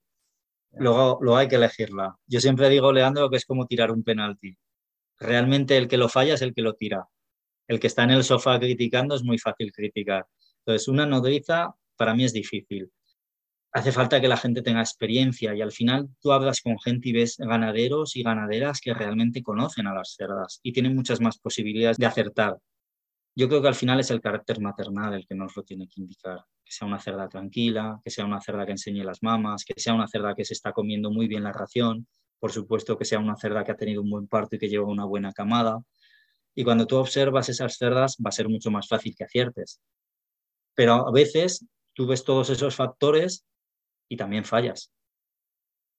Luego, 0.73 1.35
hay 1.35 1.47
que 1.47 1.55
elegirla. 1.55 2.15
Yo 2.27 2.39
siempre 2.39 2.69
digo, 2.69 2.91
Leandro, 2.91 3.29
que 3.29 3.37
es 3.37 3.45
como 3.45 3.67
tirar 3.67 3.91
un 3.91 4.03
penalti. 4.03 4.57
realmente 5.19 5.77
el 5.77 5.87
que 5.87 5.97
lo 5.97 6.09
falla 6.09 6.33
es 6.35 6.41
el 6.41 6.53
que 6.53 6.61
lo 6.61 6.73
tira. 6.73 7.07
El 7.67 7.79
que 7.79 7.87
está 7.87 8.03
en 8.03 8.11
el 8.11 8.23
sofá 8.23 8.59
criticando 8.59 9.15
es 9.15 9.23
muy 9.23 9.37
fácil 9.37 9.71
criticar. 9.71 10.25
Entonces, 10.59 10.87
una 10.87 11.05
nodriza 11.05 11.75
para 11.95 12.15
mí 12.15 12.23
es 12.25 12.33
difícil. 12.33 12.91
Hace 13.73 13.91
falta 13.91 14.19
que 14.19 14.27
la 14.27 14.37
gente 14.37 14.61
tenga 14.61 14.81
experiencia 14.81 15.55
y 15.55 15.61
al 15.61 15.71
final 15.71 16.09
tú 16.21 16.33
hablas 16.33 16.61
con 16.61 16.77
gente 16.79 17.09
y 17.09 17.13
ves 17.13 17.37
ganaderos 17.37 18.15
y 18.17 18.23
ganaderas 18.23 18.81
que 18.81 18.93
realmente 18.93 19.43
conocen 19.43 19.87
a 19.87 19.93
las 19.93 20.15
cerdas 20.17 20.59
y 20.63 20.73
tienen 20.73 20.95
muchas 20.95 21.21
más 21.21 21.37
posibilidades 21.37 21.97
de 21.97 22.05
acertar. 22.05 22.57
Yo 23.35 23.47
creo 23.47 23.61
que 23.61 23.69
al 23.69 23.75
final 23.75 23.99
es 23.99 24.11
el 24.11 24.19
carácter 24.21 24.59
maternal 24.59 25.13
el 25.13 25.25
que 25.25 25.35
nos 25.35 25.55
lo 25.55 25.63
tiene 25.63 25.87
que 25.87 26.01
indicar. 26.01 26.39
Que 26.63 26.71
sea 26.71 26.87
una 26.87 26.99
cerda 26.99 27.29
tranquila, 27.29 27.99
que 28.03 28.09
sea 28.09 28.25
una 28.25 28.41
cerda 28.41 28.65
que 28.65 28.73
enseñe 28.73 29.03
las 29.03 29.23
mamas, 29.23 29.63
que 29.63 29.79
sea 29.79 29.93
una 29.93 30.07
cerda 30.07 30.35
que 30.35 30.43
se 30.43 30.53
está 30.53 30.73
comiendo 30.73 31.11
muy 31.11 31.27
bien 31.27 31.43
la 31.43 31.53
ración, 31.53 32.07
por 32.39 32.51
supuesto 32.51 32.97
que 32.97 33.05
sea 33.05 33.19
una 33.19 33.37
cerda 33.37 33.63
que 33.63 33.71
ha 33.71 33.77
tenido 33.77 34.01
un 34.01 34.09
buen 34.09 34.27
parto 34.27 34.55
y 34.55 34.59
que 34.59 34.67
lleva 34.67 34.85
una 34.85 35.05
buena 35.05 35.31
camada. 35.31 35.81
Y 36.55 36.63
cuando 36.63 36.87
tú 36.87 36.97
observas 36.97 37.47
esas 37.49 37.77
cerdas 37.77 38.17
va 38.17 38.29
a 38.29 38.33
ser 38.33 38.49
mucho 38.49 38.69
más 38.71 38.87
fácil 38.87 39.15
que 39.15 39.23
aciertes. 39.23 39.79
Pero 40.75 41.07
a 41.07 41.11
veces 41.11 41.65
tú 41.93 42.07
ves 42.07 42.23
todos 42.23 42.49
esos 42.49 42.75
factores 42.75 43.45
y 44.09 44.17
también 44.17 44.43
fallas. 44.43 44.91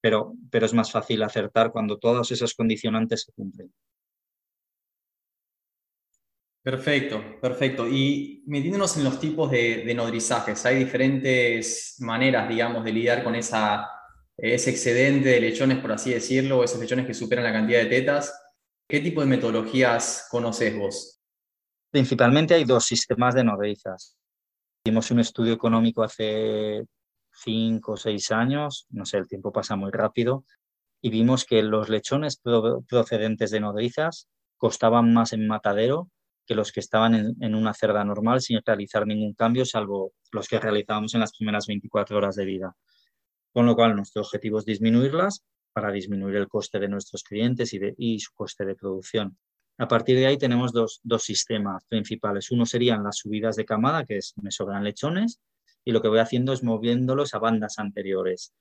Pero, 0.03 0.35
pero 0.51 0.67
es 0.67 0.75
más 0.75 0.91
fácil 0.91 1.23
acertar 1.23 1.73
cuando 1.73 1.99
todos 1.99 2.31
esos 2.33 2.55
condicionantes 2.55 3.23
se 3.23 3.33
cumplen. 3.33 3.73
Perfecto, 6.63 7.41
perfecto. 7.41 7.89
Y 7.89 8.45
metiéndonos 8.47 8.97
en 8.97 9.05
los 9.05 9.19
tipos 9.19 9.51
de, 9.51 9.93
nodrizajes, 9.97 10.65
hay 10.65 10.77
diferentes 10.77 11.97
maneras, 11.99 12.49
digamos, 12.49 12.85
de 12.85 12.93
lidiar 12.93 13.25
con 13.25 13.35
esa 13.35 13.89
ese 14.37 14.71
excedente 14.71 15.29
de 15.29 15.41
lechones, 15.41 15.79
por 15.79 15.93
así 15.93 16.11
decirlo, 16.13 16.59
o 16.59 16.65
esos 16.65 16.81
lechones 16.81 17.07
que 17.07 17.15
superan 17.15 17.45
la 17.45 17.53
cantidad 17.53 17.81
de 17.81 17.87
tetas. 17.87 18.33
¿Qué 18.89 19.01
tipo 19.01 19.21
de 19.21 19.27
metodologías 19.27 20.27
conoces 20.31 20.77
vos? 20.77 21.21
Principalmente 21.91 22.55
hay 22.55 22.65
dos 22.65 22.85
sistemas 22.85 23.35
de 23.35 23.45
nodrizas. 23.45 24.17
Hicimos 24.85 25.11
un 25.11 25.21
estudio 25.21 25.53
económico 25.53 26.03
hace 26.03 26.83
cinco 27.33 27.93
o 27.93 27.97
seis 27.97 28.33
años, 28.33 28.87
no 28.91 29.05
sé, 29.05 29.19
el 29.19 29.29
tiempo 29.29 29.53
pasa 29.53 29.77
muy 29.77 29.91
rápido, 29.91 30.45
y 31.01 31.11
vimos 31.11 31.45
que 31.45 31.63
los 31.63 31.89
lechones 31.89 32.41
procedentes 32.89 33.51
de 33.51 33.61
nodrizas 33.61 34.29
costaban 34.57 35.13
más 35.13 35.33
en 35.33 35.47
matadero 35.47 36.09
que 36.47 36.55
los 36.55 36.73
que 36.73 36.81
estaban 36.81 37.15
en, 37.15 37.37
en, 37.41 37.55
una 37.55 37.73
cerda 37.75 38.05
normal 38.05 38.41
sin 38.41 38.61
realizar 38.65 39.07
ningún 39.07 39.35
cambio, 39.35 39.65
salvo 39.65 40.13
los 40.33 40.49
que 40.49 40.59
realizábamos 40.59 41.15
en 41.15 41.21
las 41.21 41.37
primeras 41.37 41.67
24 41.67 42.17
horas 42.17 42.37
de 42.37 42.45
vida. 42.45 42.77
Con 43.53 43.67
lo 43.67 43.75
cual, 43.75 43.95
nuestro 43.95 44.23
objetivo 44.23 44.59
es 44.59 44.65
disminuirlas 44.65 45.45
para 45.73 45.91
disminuir 45.91 46.37
el 46.37 46.49
coste 46.49 46.79
de 46.79 46.89
nuestros 46.89 47.23
clientes 47.23 47.73
y, 47.73 47.79
de, 47.79 47.95
y 47.97 48.19
su 48.19 48.33
coste 48.35 48.65
de 48.65 48.75
producción. 48.75 49.39
A 49.79 49.89
partir 49.89 50.17
de 50.17 50.27
ahí 50.27 50.39
tenemos 50.39 50.73
dos, 50.73 51.01
dos, 51.03 51.23
sistemas 51.23 51.85
principales. 51.87 52.51
Uno 52.51 52.67
serían 52.67 53.03
las 53.03 53.17
subidas 53.19 53.57
de 53.57 53.65
camada, 53.65 54.05
que 54.05 54.19
es 54.19 54.35
me 54.37 54.51
sobran 54.51 54.85
lechones, 54.85 55.41
y 55.85 55.93
lo 55.93 56.03
que 56.03 56.09
voy 56.09 56.19
haciendo 56.19 56.53
es 56.53 56.63
moviéndolos 56.63 57.35
a 57.35 57.39
bandas 57.39 57.79
anteriores. 57.79 58.53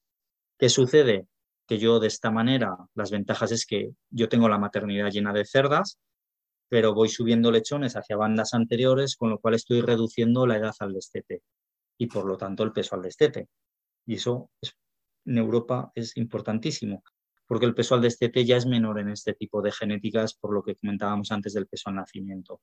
¿Qué 0.58 0.70
sucede? 0.70 1.28
Que 1.68 1.78
yo 1.78 2.00
de 2.00 2.08
esta 2.08 2.32
manera, 2.32 2.76
las 2.96 3.12
ventajas 3.12 3.52
es 3.52 3.66
que 3.66 3.92
yo 4.10 4.30
tengo 4.30 4.50
la 4.50 4.58
maternidad 4.58 5.10
llena 5.12 5.34
de 5.34 5.46
cerdas, 5.46 6.00
pero 6.72 6.94
voy 6.94 7.10
subiendo 7.10 7.52
lechones 7.52 7.98
hacia 7.98 8.16
bandas 8.16 8.54
anteriores, 8.54 9.18
con 9.18 9.30
lo 9.30 9.40
cual 9.40 9.56
estoy 9.56 9.82
reduciendo 9.82 10.48
la 10.48 10.56
edad 10.56 10.74
al 10.80 10.94
destete 10.94 11.42
y 11.98 12.08
por 12.08 12.24
lo 12.24 12.38
tanto 12.38 12.64
el 12.64 12.72
peso 12.72 12.96
al 12.96 13.02
destete. 13.02 13.50
Y 14.06 14.16
eso 14.16 14.50
es 14.62 14.74
en 15.26 15.38
Europa 15.38 15.92
es 15.96 16.16
importantísimo, 16.16 17.04
porque 17.46 17.66
el 17.66 17.76
peso 17.76 17.94
al 17.94 18.02
destete 18.02 18.46
ya 18.46 18.56
es 18.56 18.66
menor 18.66 19.00
en 19.00 19.10
este 19.10 19.34
tipo 19.34 19.62
de 19.62 19.74
genéticas, 19.74 20.34
por 20.34 20.54
lo 20.54 20.64
que 20.64 20.78
comentábamos 20.78 21.34
antes 21.34 21.54
del 21.54 21.68
peso 21.68 21.90
al 21.90 21.96
nacimiento. 21.96 22.62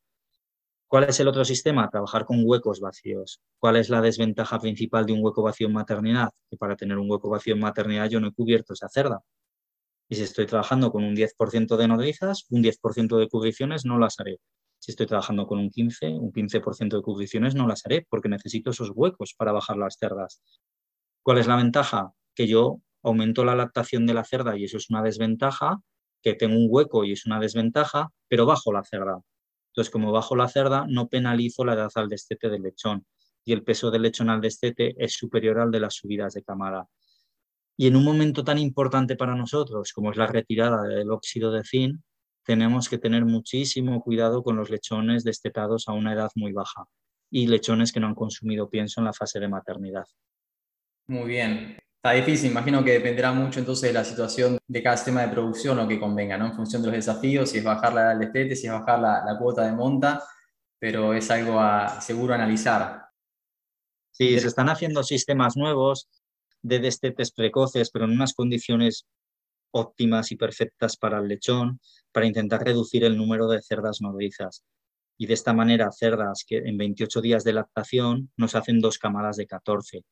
¿Cuál 0.86 1.04
es 1.04 1.20
el 1.20 1.28
otro 1.28 1.44
sistema? 1.44 1.90
Trabajar 1.90 2.24
con 2.24 2.40
huecos 2.42 2.80
vacíos. 2.80 3.42
¿Cuál 3.58 3.76
es 3.76 3.90
la 3.90 4.00
desventaja 4.00 4.58
principal 4.58 5.04
de 5.04 5.12
un 5.12 5.22
hueco 5.22 5.42
vacío 5.42 5.66
en 5.66 5.74
maternidad? 5.74 6.30
Que 6.48 6.56
para 6.56 6.76
tener 6.76 6.96
un 6.96 7.10
hueco 7.10 7.28
vacío 7.28 7.52
en 7.52 7.60
maternidad 7.60 8.08
yo 8.08 8.20
no 8.20 8.28
he 8.28 8.32
cubierto 8.32 8.72
esa 8.72 8.88
cerda. 8.88 9.20
Y 10.08 10.16
si 10.16 10.22
estoy 10.22 10.46
trabajando 10.46 10.90
con 10.90 11.04
un 11.04 11.14
10% 11.14 11.76
de 11.76 11.88
nodrizas, 11.88 12.46
un 12.50 12.62
10% 12.62 13.18
de 13.18 13.28
cubriciones 13.28 13.84
no 13.84 13.98
las 13.98 14.18
haré. 14.20 14.38
Si 14.78 14.92
estoy 14.92 15.06
trabajando 15.06 15.46
con 15.46 15.58
un 15.58 15.70
15, 15.70 16.08
un 16.08 16.32
15% 16.32 16.96
de 16.96 17.02
cubriciones 17.02 17.54
no 17.54 17.66
las 17.66 17.84
haré 17.84 18.06
porque 18.08 18.28
necesito 18.28 18.70
esos 18.70 18.92
huecos 18.94 19.34
para 19.36 19.52
bajar 19.52 19.76
las 19.76 19.96
cerdas. 19.98 20.40
¿Cuál 21.22 21.38
es 21.38 21.46
la 21.46 21.56
ventaja? 21.56 22.12
que 22.38 22.46
yo 22.46 22.80
aumento 23.02 23.44
la 23.44 23.56
lactación 23.56 24.06
de 24.06 24.14
la 24.14 24.22
cerda 24.22 24.56
y 24.56 24.62
eso 24.62 24.76
es 24.76 24.90
una 24.90 25.02
desventaja, 25.02 25.80
que 26.22 26.34
tengo 26.34 26.54
un 26.54 26.68
hueco 26.70 27.02
y 27.02 27.10
es 27.10 27.26
una 27.26 27.40
desventaja, 27.40 28.10
pero 28.28 28.46
bajo 28.46 28.72
la 28.72 28.84
cerda. 28.84 29.20
Entonces, 29.70 29.90
como 29.90 30.12
bajo 30.12 30.36
la 30.36 30.46
cerda, 30.46 30.86
no 30.88 31.08
penalizo 31.08 31.64
la 31.64 31.74
edad 31.74 31.90
al 31.96 32.08
destete 32.08 32.48
del 32.48 32.62
lechón 32.62 33.04
y 33.44 33.52
el 33.54 33.64
peso 33.64 33.90
del 33.90 34.02
lechón 34.02 34.30
al 34.30 34.40
destete 34.40 34.94
es 34.98 35.14
superior 35.14 35.58
al 35.58 35.72
de 35.72 35.80
las 35.80 35.94
subidas 35.94 36.34
de 36.34 36.44
camada. 36.44 36.86
Y 37.80 37.86
en 37.86 37.94
un 37.94 38.04
momento 38.04 38.42
tan 38.42 38.58
importante 38.58 39.14
para 39.14 39.36
nosotros 39.36 39.92
como 39.92 40.10
es 40.10 40.16
la 40.16 40.26
retirada 40.26 40.82
del 40.82 41.12
óxido 41.12 41.52
de 41.52 41.62
zinc, 41.62 42.00
tenemos 42.44 42.88
que 42.88 42.98
tener 42.98 43.24
muchísimo 43.24 44.02
cuidado 44.02 44.42
con 44.42 44.56
los 44.56 44.68
lechones 44.68 45.22
destetados 45.22 45.86
a 45.86 45.92
una 45.92 46.12
edad 46.12 46.30
muy 46.34 46.52
baja 46.52 46.86
y 47.30 47.46
lechones 47.46 47.92
que 47.92 48.00
no 48.00 48.08
han 48.08 48.16
consumido 48.16 48.68
pienso 48.68 49.00
en 49.00 49.04
la 49.04 49.12
fase 49.12 49.38
de 49.38 49.46
maternidad. 49.46 50.06
Muy 51.06 51.28
bien. 51.28 51.78
Está 52.02 52.12
difícil, 52.12 52.50
imagino 52.50 52.82
que 52.82 52.92
dependerá 52.92 53.32
mucho 53.32 53.60
entonces 53.60 53.90
de 53.90 53.92
la 53.92 54.04
situación 54.04 54.58
de 54.66 54.82
cada 54.82 54.96
sistema 54.96 55.22
de 55.22 55.28
producción 55.28 55.78
o 55.78 55.86
que 55.86 56.00
convenga, 56.00 56.36
¿no? 56.36 56.46
En 56.46 56.54
función 56.54 56.82
de 56.82 56.88
los 56.88 56.96
desafíos, 56.96 57.50
si 57.50 57.58
es 57.58 57.64
bajar 57.64 57.92
la 57.92 58.02
edad 58.02 58.10
del 58.10 58.20
destete, 58.20 58.56
si 58.56 58.66
es 58.66 58.72
bajar 58.72 58.98
la, 58.98 59.24
la, 59.24 59.38
cuota 59.38 59.64
de 59.64 59.72
monta, 59.72 60.24
pero 60.80 61.14
es 61.14 61.30
algo 61.30 61.60
a, 61.60 62.00
seguro 62.00 62.34
analizar. 62.34 63.04
Sí, 64.10 64.38
se 64.40 64.48
están 64.48 64.68
haciendo 64.68 65.02
sistemas 65.04 65.56
nuevos 65.56 66.08
de 66.62 66.78
destetes 66.80 67.32
precoces, 67.32 67.90
pero 67.90 68.04
en 68.04 68.12
unas 68.12 68.34
condiciones 68.34 69.06
óptimas 69.70 70.32
y 70.32 70.36
perfectas 70.36 70.96
para 70.96 71.18
el 71.18 71.28
lechón, 71.28 71.80
para 72.12 72.26
intentar 72.26 72.64
reducir 72.64 73.04
el 73.04 73.16
número 73.16 73.48
de 73.48 73.62
cerdas 73.62 74.00
nodrizas. 74.00 74.64
Y 75.18 75.26
de 75.26 75.34
esta 75.34 75.52
manera, 75.52 75.90
cerdas 75.92 76.44
que 76.46 76.58
en 76.58 76.78
28 76.78 77.20
días 77.20 77.44
de 77.44 77.52
lactación 77.52 78.30
nos 78.36 78.54
hacen 78.54 78.80
dos 78.80 78.98
camadas 78.98 79.36
de 79.36 79.46
14 79.46 80.04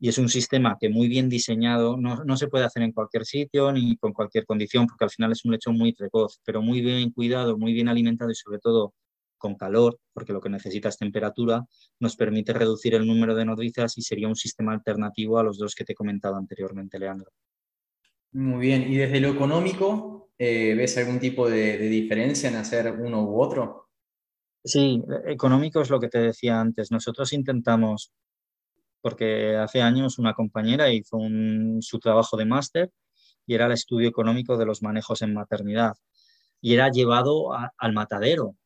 y 0.00 0.08
es 0.08 0.18
un 0.18 0.28
sistema 0.28 0.76
que 0.80 0.88
muy 0.88 1.08
bien 1.08 1.28
diseñado, 1.28 1.96
no, 1.96 2.24
no, 2.24 2.36
se 2.36 2.46
puede 2.46 2.64
hacer 2.64 2.82
en 2.82 2.92
cualquier 2.92 3.24
sitio 3.24 3.72
ni 3.72 3.96
con 3.96 4.12
cualquier 4.12 4.46
condición, 4.46 4.86
porque 4.86 5.04
al 5.04 5.10
final 5.10 5.32
es 5.32 5.44
un 5.44 5.52
lechón 5.52 5.76
muy 5.76 5.92
precoz, 5.92 6.40
pero 6.44 6.62
muy 6.62 6.80
bien 6.80 7.10
cuidado, 7.10 7.58
muy 7.58 7.72
bien 7.72 7.88
alimentado 7.88 8.30
y 8.30 8.36
sobre 8.36 8.60
todo 8.60 8.94
con 9.38 9.54
calor, 9.54 9.98
porque 10.12 10.32
lo 10.32 10.40
que 10.40 10.50
necesita 10.50 10.88
es 10.88 10.98
temperatura, 10.98 11.64
nos 12.00 12.16
permite 12.16 12.52
reducir 12.52 12.94
el 12.94 13.06
número 13.06 13.34
de 13.34 13.44
nodrizas 13.44 13.96
y 13.96 14.02
sería 14.02 14.28
un 14.28 14.36
sistema 14.36 14.72
alternativo 14.72 15.38
a 15.38 15.42
los 15.42 15.58
dos 15.58 15.74
que 15.74 15.84
te 15.84 15.92
he 15.92 15.96
comentado 15.96 16.36
anteriormente, 16.36 16.98
Leandro. 16.98 17.30
Muy 18.32 18.60
bien, 18.60 18.92
y 18.92 18.96
desde 18.96 19.20
lo 19.20 19.28
económico, 19.28 20.30
eh, 20.36 20.74
¿ves 20.74 20.98
algún 20.98 21.18
tipo 21.18 21.48
de, 21.48 21.78
de 21.78 21.88
diferencia 21.88 22.50
en 22.50 22.56
hacer 22.56 22.92
uno 22.92 23.24
u 23.24 23.40
otro? 23.40 23.88
Sí, 24.64 25.02
económico 25.26 25.80
es 25.80 25.88
lo 25.88 25.98
que 25.98 26.08
te 26.08 26.18
decía 26.18 26.60
antes. 26.60 26.90
Nosotros 26.90 27.32
intentamos 27.32 28.12
porque 29.00 29.56
hace 29.56 29.80
años 29.80 30.18
una 30.18 30.34
compañera 30.34 30.92
hizo 30.92 31.18
su 31.80 31.98
trabajo 31.98 32.36
de 32.36 32.44
máster 32.44 32.90
y 33.46 33.54
era 33.54 33.66
el 33.66 33.72
estudio 33.72 34.08
económico 34.08 34.56
de 34.56 34.66
los 34.66 34.82
manejos 34.82 35.22
en 35.22 35.34
maternidad. 35.34 35.94
Y 36.60 36.74
era 36.74 36.90
llevado 36.90 37.52
al 37.52 37.92
matadero, 37.92 38.56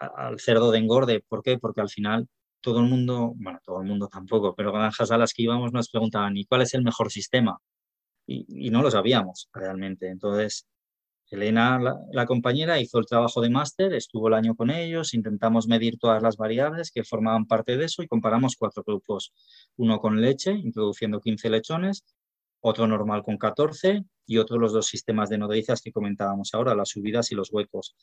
al 0.00 0.40
cerdo 0.40 0.70
de 0.70 0.78
engorde. 0.78 1.24
¿Por 1.28 1.42
qué? 1.42 1.58
Porque 1.58 1.80
al 1.80 1.90
final 1.90 2.28
todo 2.60 2.80
el 2.80 2.88
mundo, 2.88 3.32
bueno, 3.36 3.60
todo 3.64 3.80
el 3.80 3.88
mundo 3.88 4.08
tampoco, 4.08 4.54
pero 4.54 4.72
granjas 4.72 5.10
a 5.10 5.18
las 5.18 5.32
que 5.32 5.42
íbamos 5.42 5.72
nos 5.72 5.88
preguntaban, 5.90 6.36
¿y 6.36 6.44
cuál 6.44 6.62
es 6.62 6.74
el 6.74 6.82
mejor 6.82 7.10
sistema? 7.10 7.58
Y, 8.26 8.70
no 8.70 8.82
lo 8.82 8.90
sabíamos 8.90 9.48
realmente. 9.52 10.08
Entonces, 10.08 10.66
Elena, 11.30 11.80
la, 12.12 12.26
compañera, 12.26 12.80
hizo 12.80 12.98
el 12.98 13.06
trabajo 13.06 13.40
de 13.40 13.50
máster, 13.50 13.92
estuvo 13.94 14.28
el 14.28 14.34
año 14.34 14.54
con 14.54 14.70
ellos, 14.70 15.14
intentamos 15.14 15.66
medir 15.68 15.98
todas 15.98 16.22
las 16.22 16.36
variables 16.36 16.90
que 16.92 17.04
formaban 17.04 17.46
parte 17.46 17.76
de 17.76 17.86
eso 17.86 18.02
y 18.02 18.08
comparamos 18.08 18.56
cuatro 18.56 18.84
grupos. 18.84 19.32
Uno 19.76 19.98
con 20.00 20.20
leche, 20.20 20.52
introduciendo 20.52 21.20
15 21.20 21.50
lechones, 21.50 22.04
otro 22.60 22.86
normal 22.86 23.22
con 23.22 23.38
14 23.38 24.04
y 24.26 24.38
otro 24.38 24.58
los 24.58 24.72
dos 24.72 24.86
sistemas 24.86 25.28
de 25.28 25.38
nodrizas 25.38 25.82
que 25.82 25.92
comentábamos 25.92 26.50
ahora, 26.54 26.74
las 26.74 26.90
subidas 26.90 27.32
y 27.32 27.34
los 27.34 27.52
huecos. 27.52 27.96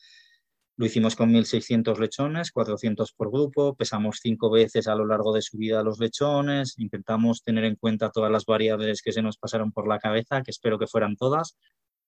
Lo 0.78 0.86
hicimos 0.86 1.16
con 1.16 1.32
1.600 1.32 1.98
lechones, 1.98 2.52
400 2.52 3.12
por 3.12 3.32
grupo, 3.32 3.74
pesamos 3.74 4.20
cinco 4.22 4.48
veces 4.48 4.86
a 4.86 4.94
lo 4.94 5.06
largo 5.06 5.32
de 5.32 5.42
subida 5.42 5.82
los 5.82 5.98
lechones, 5.98 6.78
intentamos 6.78 7.42
tener 7.42 7.64
en 7.64 7.74
cuenta 7.74 8.10
todas 8.10 8.30
las 8.30 8.44
variables 8.44 9.02
que 9.02 9.10
se 9.10 9.20
nos 9.20 9.38
pasaron 9.38 9.72
por 9.72 9.88
la 9.88 9.98
cabeza, 9.98 10.40
que 10.44 10.52
espero 10.52 10.78
que 10.78 10.86
fueran 10.86 11.16
todas, 11.16 11.56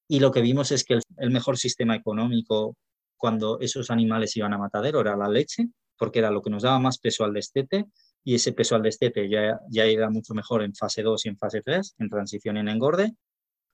y 0.06 0.20
lo 0.20 0.30
que 0.30 0.40
vimos 0.40 0.70
es 0.70 0.84
que 0.84 1.00
el, 1.16 1.30
mejor 1.32 1.58
sistema 1.58 1.96
económico 1.96 2.76
cuando 3.16 3.58
esos 3.58 3.90
animales 3.90 4.36
iban 4.36 4.52
a 4.52 4.58
matadero 4.58 5.00
era 5.00 5.16
la 5.16 5.28
leche, 5.28 5.66
porque 5.98 6.20
era 6.20 6.30
lo 6.30 6.40
que 6.40 6.50
nos 6.50 6.62
daba 6.62 6.78
más 6.78 6.98
peso 6.98 7.24
al 7.24 7.34
destete, 7.34 7.86
y 8.22 8.36
ese 8.36 8.52
peso 8.52 8.76
al 8.76 8.82
destete 8.82 9.28
ya, 9.28 9.58
ya 9.68 9.84
era 9.84 10.10
mucho 10.10 10.32
mejor 10.32 10.62
en 10.62 10.76
fase 10.76 11.02
2 11.02 11.26
y 11.26 11.28
en 11.30 11.38
fase 11.38 11.60
3, 11.62 11.96
en 11.98 12.08
transición 12.08 12.56
y 12.56 12.60
en 12.60 12.68
engorde. 12.68 13.14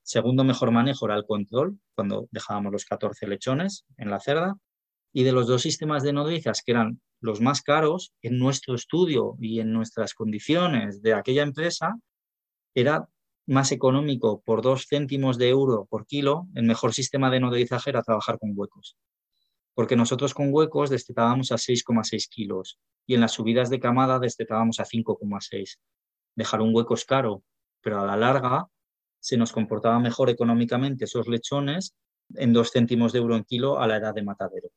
Segundo 0.02 0.42
mejor 0.42 0.70
manejo 0.70 1.04
era 1.04 1.16
el 1.16 1.26
control, 1.26 1.78
cuando 1.94 2.28
dejábamos 2.30 2.72
los 2.72 2.86
14 2.86 3.26
lechones 3.26 3.84
en 3.98 4.08
la 4.08 4.20
cerda. 4.20 4.56
Y 5.16 5.25
de 5.25 5.32
los 5.32 5.46
dos 5.46 5.62
sistemas 5.62 6.02
de 6.02 6.12
nodrizas, 6.12 6.61
que 6.62 6.73
eran 6.73 7.00
los 7.23 7.40
más 7.40 7.62
caros 7.62 8.12
en 8.20 8.38
nuestro 8.38 8.75
estudio 8.75 9.35
y 9.40 9.61
en 9.61 9.73
nuestras 9.73 10.12
condiciones 10.12 11.00
de 11.00 11.14
aquella 11.14 11.42
empresa, 11.42 11.94
era 12.75 13.08
más 13.46 13.73
económico 13.73 14.42
por 14.44 14.61
dos 14.61 14.85
céntimos 14.87 15.38
de 15.38 15.49
euro 15.49 15.87
por 15.88 16.04
kilo, 16.04 16.49
el 16.54 16.64
mejor 16.64 16.92
sistema 16.92 17.30
de 17.30 17.40
nodrizaje 17.40 17.88
era 17.88 18.02
trabajar 18.02 18.38
con 18.38 18.52
huecos. 18.54 18.99
Porque 19.73 19.96
nosotros 19.96 20.35
con 20.35 20.52
huecos 20.52 20.90
destetábamos 20.90 21.50
a 21.50 21.54
6,6 21.54 22.28
kilos 22.28 22.78
y 23.06 23.14
en 23.14 23.23
las 23.23 23.32
subidas 23.32 23.70
de 23.70 23.80
camada 23.80 24.18
destetábamos 24.18 24.80
a 24.80 24.85
5,6. 24.85 25.78
Dejar 26.35 26.61
un 26.61 26.76
hueco 26.76 26.92
es 26.92 27.06
caro, 27.06 27.42
pero 27.80 28.02
a 28.02 28.04
la 28.04 28.18
larga 28.18 28.66
se 29.18 29.38
nos 29.38 29.52
comportaba 29.52 29.99
mejor 29.99 30.28
económicamente 30.28 31.06
esos 31.06 31.26
lechones 31.26 31.96
en 32.35 32.52
dos 32.52 32.70
céntimos 32.70 33.14
de 33.14 33.20
euro 33.20 33.35
en 33.35 33.44
kilo 33.44 33.78
a 33.78 33.87
la 33.87 33.96
edad 33.96 34.12
de 34.12 34.23
matadero. 34.23 34.68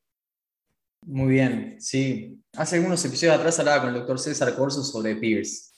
Muy 1.02 1.32
bien, 1.32 1.76
sí. 1.80 2.40
Hace 2.56 2.76
algunos 2.76 3.04
episodios 3.04 3.36
atrás 3.36 3.58
hablaba 3.58 3.80
con 3.80 3.88
el 3.90 3.96
doctor 3.96 4.18
César 4.18 4.54
Corso 4.54 4.82
sobre 4.82 5.16
Pierce 5.16 5.70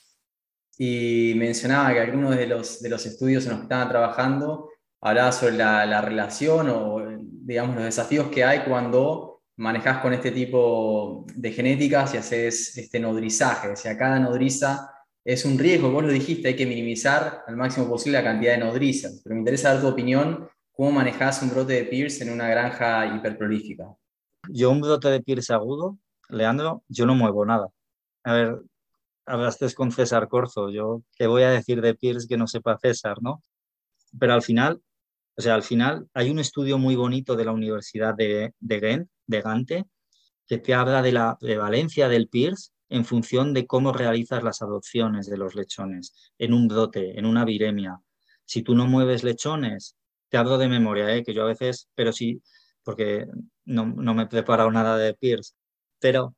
y 0.79 1.35
mencionaba 1.37 1.93
que 1.93 2.01
algunos 2.01 2.37
de 2.37 2.47
los, 2.47 2.83
de 2.83 2.89
los 2.89 3.07
estudios 3.07 3.45
en 3.45 3.51
los 3.51 3.61
que 3.61 3.65
estaban 3.65 3.89
trabajando 3.89 4.71
hablaba 5.01 5.33
sobre 5.33 5.57
la, 5.57 6.01
relación 6.01 6.69
o, 6.71 7.03
digamos, 7.21 7.77
los 7.77 7.85
desafíos 7.85 8.29
que 8.29 8.45
hay 8.45 8.61
cuando 8.61 9.43
manejas 9.57 9.99
con 9.99 10.13
este 10.13 10.31
tipo 10.31 11.27
de 11.35 11.53
genéticas 11.53 12.15
y 12.15 12.17
haces 12.17 12.77
este 12.79 12.99
nodrizaje. 13.01 13.69
O 13.69 13.77
sea, 13.77 13.97
cada 13.99 14.19
nodriza 14.19 14.91
es 15.25 15.45
un 15.45 15.59
riesgo, 15.59 15.91
vos 15.91 16.05
lo 16.05 16.13
dijiste, 16.13 16.49
hay 16.49 16.57
que 16.57 16.67
minimizar 16.67 17.43
al 17.47 17.57
máximo 17.57 17.89
posible 17.89 18.19
la 18.19 18.25
cantidad 18.25 18.53
de 18.53 18.65
nodrizas, 18.65 19.21
pero 19.23 19.35
me 19.35 19.41
interesa 19.41 19.73
dar 19.73 19.83
tu 19.83 19.89
opinión, 19.89 20.49
¿cómo 20.73 20.91
manejas 20.91 21.43
un 21.43 21.51
brote 21.51 21.75
de 21.75 21.85
Pierce 21.85 22.25
en 22.25 22.33
una 22.33 22.49
granja 22.49 23.07
hiperprolífica? 23.15 23.85
Yo 24.49 24.71
un 24.71 24.81
brote 24.81 25.09
de 25.09 25.23
Pierce 25.23 25.53
agudo, 25.53 25.99
Leandro, 26.29 26.83
yo 26.89 27.07
no 27.07 27.15
muevo 27.15 27.45
nada. 27.45 27.69
A 28.25 28.33
ver, 28.35 28.63
hablaste 29.27 29.73
con 29.75 29.93
César 29.93 30.29
Corzo, 30.29 30.71
yo 30.71 31.03
qué 31.17 31.27
voy 31.27 31.43
a 31.43 31.51
decir 31.51 31.81
de 31.81 31.95
Pierce 31.95 32.27
que 32.29 32.37
no 32.37 32.47
sepa 32.47 32.79
César, 32.79 33.19
¿no? 33.23 33.43
Pero 34.19 34.35
al 34.35 34.43
final, 34.43 34.83
o 35.37 35.43
sea, 35.43 35.55
al 35.55 35.63
final 35.63 36.09
hay 36.15 36.31
un 36.31 36.39
estudio 36.39 36.79
muy 36.79 36.97
bonito 36.97 37.37
de 37.37 37.45
la 37.45 37.53
Universidad 37.53 38.15
de, 38.15 38.55
de 38.61 39.07
de 39.27 39.41
Gante, 39.41 39.85
que 40.47 40.59
te 40.59 40.75
habla 40.75 41.03
de 41.03 41.13
la 41.13 41.37
prevalencia 41.39 42.09
del 42.09 42.29
Pierce 42.29 42.73
en 42.89 43.05
función 43.05 43.55
de 43.55 43.67
cómo 43.67 43.93
realizas 43.93 44.43
las 44.43 44.61
adopciones 44.61 45.27
de 45.27 45.39
los 45.39 45.55
lechones, 45.55 46.15
en 46.39 46.53
un 46.53 46.69
brote, 46.69 47.19
en 47.19 47.25
una 47.25 47.45
viremia. 47.45 48.01
Si 48.45 48.63
tú 48.63 48.75
no 48.75 48.87
mueves 48.87 49.25
lechones, 49.25 49.97
te 50.29 50.37
hablo 50.37 50.59
de 50.59 50.69
memoria, 50.69 51.15
¿eh? 51.15 51.23
que 51.25 51.33
yo 51.33 51.45
a 51.45 51.47
veces, 51.47 51.89
pero 51.95 52.13
sí, 52.13 52.43
porque 52.83 53.27
no, 53.65 53.87
no 53.87 54.15
me 54.15 54.25
he 54.25 54.27
preparado 54.27 54.71
nada 54.71 54.97
de 54.97 55.15
Pierce, 55.15 55.55
pero 55.99 56.35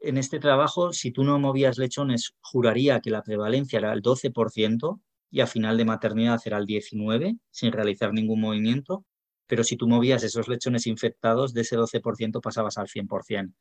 en 0.00 0.18
este 0.18 0.40
trabajo, 0.40 0.92
si 0.92 1.12
tú 1.12 1.22
no 1.24 1.38
movías 1.38 1.78
lechones, 1.78 2.34
juraría 2.40 3.00
que 3.00 3.10
la 3.10 3.22
prevalencia 3.22 3.78
era 3.78 3.92
el 3.92 4.02
12% 4.02 5.00
y 5.30 5.40
a 5.40 5.46
final 5.46 5.76
de 5.76 5.84
maternidad 5.84 6.40
era 6.44 6.58
el 6.58 6.66
19% 6.66 7.38
sin 7.50 7.72
realizar 7.72 8.12
ningún 8.12 8.40
movimiento, 8.40 9.04
pero 9.46 9.64
si 9.64 9.76
tú 9.76 9.86
movías 9.88 10.24
esos 10.24 10.48
lechones 10.48 10.86
infectados, 10.86 11.54
de 11.54 11.60
ese 11.60 11.76
12% 11.76 12.40
pasabas 12.40 12.78
al 12.78 12.88
100%. 12.88 13.54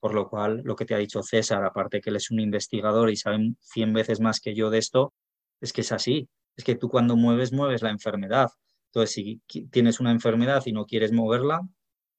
Por 0.00 0.14
lo 0.14 0.28
cual, 0.28 0.62
lo 0.64 0.76
que 0.76 0.84
te 0.84 0.94
ha 0.94 0.98
dicho 0.98 1.22
César, 1.22 1.64
aparte 1.64 2.00
que 2.00 2.10
él 2.10 2.16
es 2.16 2.30
un 2.30 2.40
investigador 2.40 3.10
y 3.10 3.16
sabe 3.16 3.54
100 3.60 3.92
veces 3.92 4.20
más 4.20 4.40
que 4.40 4.54
yo 4.54 4.70
de 4.70 4.78
esto, 4.78 5.12
es 5.60 5.72
que 5.72 5.82
es 5.82 5.92
así. 5.92 6.28
Es 6.56 6.64
que 6.64 6.76
tú 6.76 6.88
cuando 6.88 7.16
mueves, 7.16 7.52
mueves 7.52 7.82
la 7.82 7.90
enfermedad. 7.90 8.50
Entonces, 8.86 9.12
si 9.14 9.42
tienes 9.70 10.00
una 10.00 10.12
enfermedad 10.12 10.62
y 10.66 10.72
no 10.72 10.86
quieres 10.86 11.12
moverla, 11.12 11.60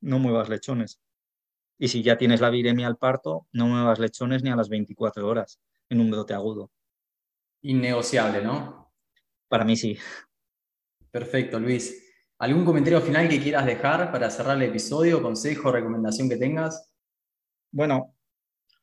no 0.01 0.20
muevas 0.20 0.50
lechones. 0.50 1.00
Y 1.77 1.88
si 1.88 2.03
ya 2.03 2.18
tienes 2.18 2.41
la 2.41 2.50
viremia 2.50 2.88
al 2.88 2.98
parto, 2.98 3.48
no 3.51 3.68
muevas 3.68 4.00
lechones 4.00 4.44
ni 4.44 4.50
a 4.50 4.55
las 4.55 4.70
24 4.70 5.27
horas 5.27 5.59
en 5.90 6.01
un 6.01 6.12
brote 6.12 6.33
agudo. 6.33 6.72
Innegociable, 7.62 8.42
¿no? 8.42 8.92
Para 9.48 9.66
mí 9.66 9.75
sí. 9.75 9.98
Perfecto, 11.12 11.59
Luis. 11.59 12.05
¿Algún 12.38 12.64
comentario 12.64 13.01
final 13.01 13.27
que 13.27 13.42
quieras 13.42 13.66
dejar 13.66 14.12
para 14.12 14.29
cerrar 14.29 14.57
el 14.57 14.70
episodio, 14.70 15.22
consejo, 15.22 15.72
recomendación 15.72 16.29
que 16.29 16.38
tengas? 16.38 16.90
Bueno, 17.72 18.16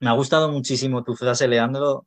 me 0.01 0.11
ha 0.11 0.13
gustado 0.13 0.51
muchísimo 0.51 1.03
tu 1.03 1.15
frase, 1.15 1.49
Leandro, 1.49 2.07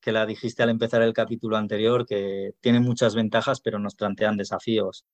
que 0.00 0.10
la 0.10 0.26
dijiste 0.26 0.62
al 0.62 0.70
empezar 0.70 1.02
el 1.02 1.12
capítulo 1.12 1.56
anterior, 1.56 2.04
que 2.04 2.54
tiene 2.60 2.80
muchas 2.80 3.14
ventajas, 3.14 3.60
pero 3.60 3.78
nos 3.78 3.94
plantean 3.94 4.36
desafíos. 4.36 5.04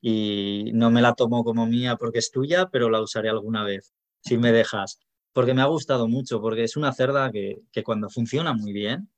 Y 0.00 0.70
no 0.74 0.90
me 0.90 1.02
la 1.02 1.14
tomo 1.14 1.42
como 1.44 1.66
mía 1.66 1.96
porque 1.96 2.18
es 2.18 2.30
tuya, 2.30 2.68
pero 2.70 2.90
la 2.90 3.00
usaré 3.00 3.28
alguna 3.28 3.64
vez 3.64 3.92
si 4.26 4.38
me 4.38 4.50
dejas, 4.50 4.98
porque 5.32 5.54
me 5.54 5.62
ha 5.62 5.66
gustado 5.66 6.08
mucho, 6.08 6.40
porque 6.40 6.64
es 6.64 6.76
una 6.76 6.92
cerda 6.92 7.30
que, 7.30 7.62
que 7.70 7.84
cuando 7.84 8.10
funciona 8.10 8.52
muy 8.52 8.72
bien, 8.72 9.08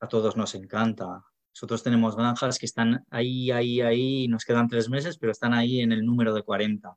a 0.00 0.08
todos 0.08 0.36
nos 0.36 0.54
encanta. 0.56 1.24
Nosotros 1.54 1.82
tenemos 1.82 2.16
granjas 2.16 2.58
que 2.58 2.66
están 2.66 3.04
ahí, 3.10 3.50
ahí, 3.50 3.80
ahí, 3.80 4.28
nos 4.28 4.44
quedan 4.44 4.68
tres 4.68 4.88
meses, 4.88 5.16
pero 5.18 5.30
están 5.30 5.54
ahí 5.54 5.80
en 5.80 5.92
el 5.92 6.04
número 6.04 6.34
de 6.34 6.42
40. 6.42 6.96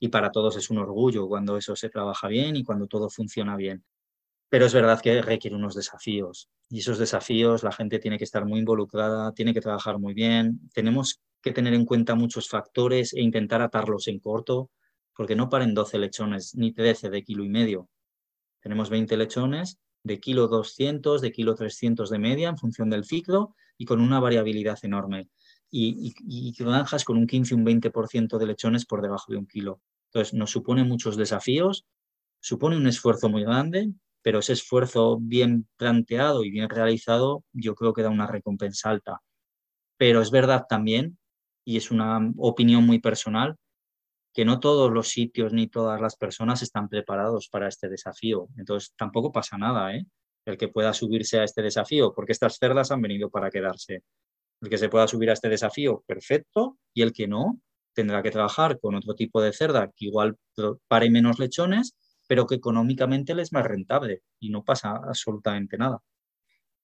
Y 0.00 0.08
para 0.08 0.30
todos 0.30 0.56
es 0.56 0.68
un 0.70 0.78
orgullo 0.78 1.28
cuando 1.28 1.56
eso 1.56 1.74
se 1.76 1.88
trabaja 1.88 2.28
bien 2.28 2.56
y 2.56 2.64
cuando 2.64 2.86
todo 2.86 3.08
funciona 3.08 3.56
bien. 3.56 3.84
Pero 4.48 4.66
es 4.66 4.74
verdad 4.74 5.00
que 5.00 5.22
requiere 5.22 5.56
unos 5.56 5.74
desafíos. 5.74 6.50
Y 6.68 6.80
esos 6.80 6.98
desafíos 6.98 7.62
la 7.62 7.72
gente 7.72 7.98
tiene 7.98 8.18
que 8.18 8.24
estar 8.24 8.44
muy 8.44 8.58
involucrada, 8.58 9.32
tiene 9.32 9.54
que 9.54 9.60
trabajar 9.60 9.98
muy 9.98 10.12
bien. 10.12 10.60
Tenemos 10.74 11.20
que 11.42 11.52
tener 11.52 11.74
en 11.74 11.84
cuenta 11.84 12.14
muchos 12.14 12.48
factores 12.48 13.12
e 13.12 13.20
intentar 13.20 13.62
atarlos 13.62 14.08
en 14.08 14.18
corto 14.20 14.70
porque 15.14 15.36
no 15.36 15.48
paren 15.48 15.74
12 15.74 15.98
lechones 15.98 16.54
ni 16.54 16.72
13 16.72 17.10
de 17.10 17.22
kilo 17.22 17.44
y 17.44 17.48
medio. 17.48 17.88
Tenemos 18.60 18.90
20 18.90 19.16
lechones 19.16 19.78
de 20.04 20.20
kilo 20.20 20.48
200, 20.48 21.20
de 21.20 21.32
kilo 21.32 21.54
300 21.54 22.10
de 22.10 22.18
media 22.18 22.48
en 22.48 22.58
función 22.58 22.90
del 22.90 23.04
ciclo 23.04 23.54
y 23.76 23.84
con 23.84 24.00
una 24.00 24.20
variabilidad 24.20 24.78
enorme. 24.82 25.28
Y, 25.70 26.14
y, 26.26 26.52
granjas 26.52 27.04
con 27.04 27.16
un 27.16 27.26
15, 27.26 27.54
un 27.54 27.64
20% 27.64 28.38
de 28.38 28.46
lechones 28.46 28.84
por 28.84 29.00
debajo 29.00 29.32
de 29.32 29.38
un 29.38 29.46
kilo. 29.46 29.80
Entonces, 30.10 30.34
nos 30.34 30.50
supone 30.50 30.84
muchos 30.84 31.16
desafíos, 31.16 31.86
supone 32.40 32.76
un 32.76 32.86
esfuerzo 32.86 33.30
muy 33.30 33.42
grande, 33.42 33.90
pero 34.20 34.40
ese 34.40 34.52
esfuerzo 34.52 35.18
bien 35.18 35.66
planteado 35.76 36.44
y 36.44 36.50
bien 36.50 36.68
realizado, 36.68 37.44
yo 37.52 37.74
creo 37.74 37.94
que 37.94 38.02
da 38.02 38.10
una 38.10 38.26
recompensa 38.26 38.90
alta. 38.90 39.22
Pero 39.96 40.20
es 40.20 40.30
verdad 40.30 40.66
también, 40.68 41.18
y 41.64 41.76
es 41.76 41.90
una 41.90 42.18
opinión 42.38 42.84
muy 42.84 43.00
personal, 43.00 43.56
que 44.34 44.44
no 44.44 44.60
todos 44.60 44.90
los 44.90 45.08
sitios 45.08 45.52
ni 45.52 45.68
todas 45.68 46.00
las 46.00 46.16
personas 46.16 46.62
están 46.62 46.88
preparados 46.88 47.48
para 47.48 47.68
este 47.68 47.88
desafío. 47.88 48.48
Entonces, 48.56 48.94
tampoco 48.96 49.30
pasa 49.30 49.58
nada, 49.58 49.94
¿eh? 49.94 50.06
El 50.46 50.56
que 50.56 50.68
pueda 50.68 50.92
subirse 50.92 51.38
a 51.38 51.44
este 51.44 51.62
desafío, 51.62 52.14
porque 52.14 52.32
estas 52.32 52.56
cerdas 52.56 52.90
han 52.90 53.02
venido 53.02 53.30
para 53.30 53.50
quedarse. 53.50 54.02
El 54.60 54.70
que 54.70 54.78
se 54.78 54.88
pueda 54.88 55.06
subir 55.06 55.30
a 55.30 55.34
este 55.34 55.48
desafío, 55.48 56.02
perfecto, 56.06 56.78
y 56.94 57.02
el 57.02 57.12
que 57.12 57.28
no, 57.28 57.60
tendrá 57.94 58.22
que 58.22 58.30
trabajar 58.30 58.80
con 58.80 58.94
otro 58.94 59.14
tipo 59.14 59.40
de 59.42 59.52
cerda 59.52 59.90
que 59.94 60.06
igual 60.06 60.36
pare 60.88 61.10
menos 61.10 61.38
lechones, 61.38 61.94
pero 62.26 62.46
que 62.46 62.54
económicamente 62.54 63.32
es 63.40 63.52
más 63.52 63.64
rentable 63.64 64.22
y 64.40 64.50
no 64.50 64.64
pasa 64.64 64.92
absolutamente 64.92 65.76
nada. 65.76 65.98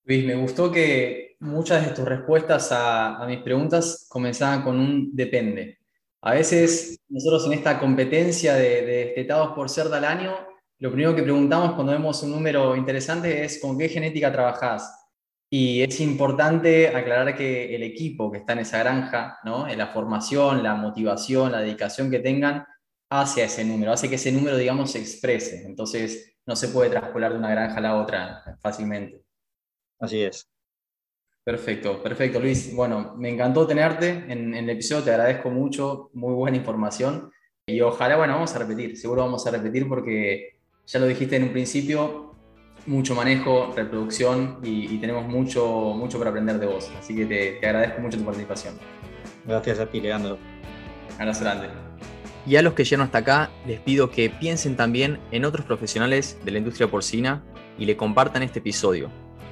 Luis, 0.08 0.24
me 0.24 0.36
gustó 0.36 0.72
que 0.72 1.36
muchas 1.40 1.84
de 1.84 1.94
tus 1.94 2.06
respuestas 2.06 2.72
a, 2.72 3.22
a 3.22 3.26
mis 3.26 3.42
preguntas 3.42 4.06
comenzaban 4.08 4.62
con 4.62 4.78
un 4.80 5.14
depende. 5.14 5.80
A 6.22 6.32
veces 6.32 6.98
nosotros 7.10 7.44
en 7.44 7.52
esta 7.52 7.78
competencia 7.78 8.54
de, 8.54 8.86
destetados 8.86 9.52
por 9.54 9.68
cerda 9.68 9.98
al 9.98 10.06
año, 10.06 10.34
lo 10.78 10.90
primero 10.90 11.14
que 11.14 11.22
preguntamos 11.22 11.74
cuando 11.74 11.92
vemos 11.92 12.22
un 12.22 12.30
número 12.30 12.74
interesante 12.74 13.44
es 13.44 13.60
con 13.60 13.76
qué 13.76 13.90
genética 13.90 14.32
trabajás. 14.32 15.10
Y 15.50 15.82
es 15.82 16.00
importante 16.00 16.88
aclarar 16.88 17.36
que 17.36 17.74
el 17.76 17.82
equipo 17.82 18.32
que 18.32 18.38
está 18.38 18.54
en 18.54 18.60
esa 18.60 18.78
granja, 18.78 19.38
¿no? 19.44 19.68
en 19.68 19.76
la 19.76 19.88
formación, 19.88 20.62
la 20.62 20.74
motivación, 20.74 21.52
la 21.52 21.60
dedicación 21.60 22.10
que 22.10 22.20
tengan 22.20 22.64
hacia 23.10 23.44
ese 23.44 23.62
número, 23.62 23.92
hace 23.92 24.08
que 24.08 24.14
ese 24.14 24.32
número, 24.32 24.56
digamos, 24.56 24.90
se 24.92 25.00
exprese. 25.00 25.66
Entonces, 25.66 26.38
no 26.46 26.56
se 26.56 26.68
puede 26.68 26.88
traspolar 26.88 27.32
de 27.32 27.38
una 27.40 27.50
granja 27.50 27.76
a 27.76 27.82
la 27.82 27.96
otra 27.96 28.56
fácilmente. 28.62 29.27
Así 29.98 30.22
es. 30.22 30.48
Perfecto, 31.48 32.02
perfecto, 32.02 32.40
Luis. 32.40 32.74
Bueno, 32.74 33.14
me 33.16 33.30
encantó 33.30 33.66
tenerte 33.66 34.11
en, 34.28 34.54
el 34.54 34.68
episodio, 34.68 35.02
te 35.02 35.12
agradezco 35.12 35.50
mucho, 35.50 36.11
muy 36.12 36.34
buena 36.34 36.58
información. 36.58 37.30
Y 37.66 37.80
ojalá, 37.80 38.16
bueno, 38.16 38.34
vamos 38.34 38.54
a 38.54 38.58
repetir, 38.58 38.98
seguro 38.98 39.22
vamos 39.22 39.46
a 39.46 39.50
repetir 39.50 39.88
porque 39.88 40.58
ya 40.87 40.98
lo 40.98 41.06
dijiste 41.06 41.37
en 41.37 41.44
un 41.44 41.52
principio, 41.52 42.34
mucho 42.84 43.14
manejo, 43.14 43.72
reproducción 43.74 44.61
y, 44.62 44.98
tenemos 44.98 45.26
mucho, 45.26 45.66
mucho 45.96 46.18
para 46.18 46.28
aprender 46.28 46.58
de 46.58 46.66
vos. 46.66 46.90
Así 46.98 47.16
que 47.16 47.24
te, 47.24 47.66
agradezco 47.66 48.02
mucho 48.02 48.18
tu 48.18 48.24
participación. 48.24 48.74
Gracias 49.46 49.78
a 49.78 49.87
ti, 49.87 50.02
Leandro. 50.02 50.37
Abrazo 51.18 51.44
grande. 51.44 51.68
Y 52.46 52.56
a 52.56 52.62
los 52.62 52.74
que 52.74 52.84
llegan 52.84 53.06
hasta 53.06 53.18
acá, 53.18 53.50
les 53.66 53.80
pido 53.80 54.11
que 54.11 54.28
piensen 54.28 54.76
también 54.76 55.18
en 55.30 55.46
otros 55.46 55.64
profesionales 55.64 56.38
de 56.44 56.50
la 56.50 56.58
industria 56.58 56.90
porcina 56.90 57.42
y 57.78 57.87
le 57.87 57.96
compartan 57.96 58.42
este 58.42 58.58
episodio 58.58 59.11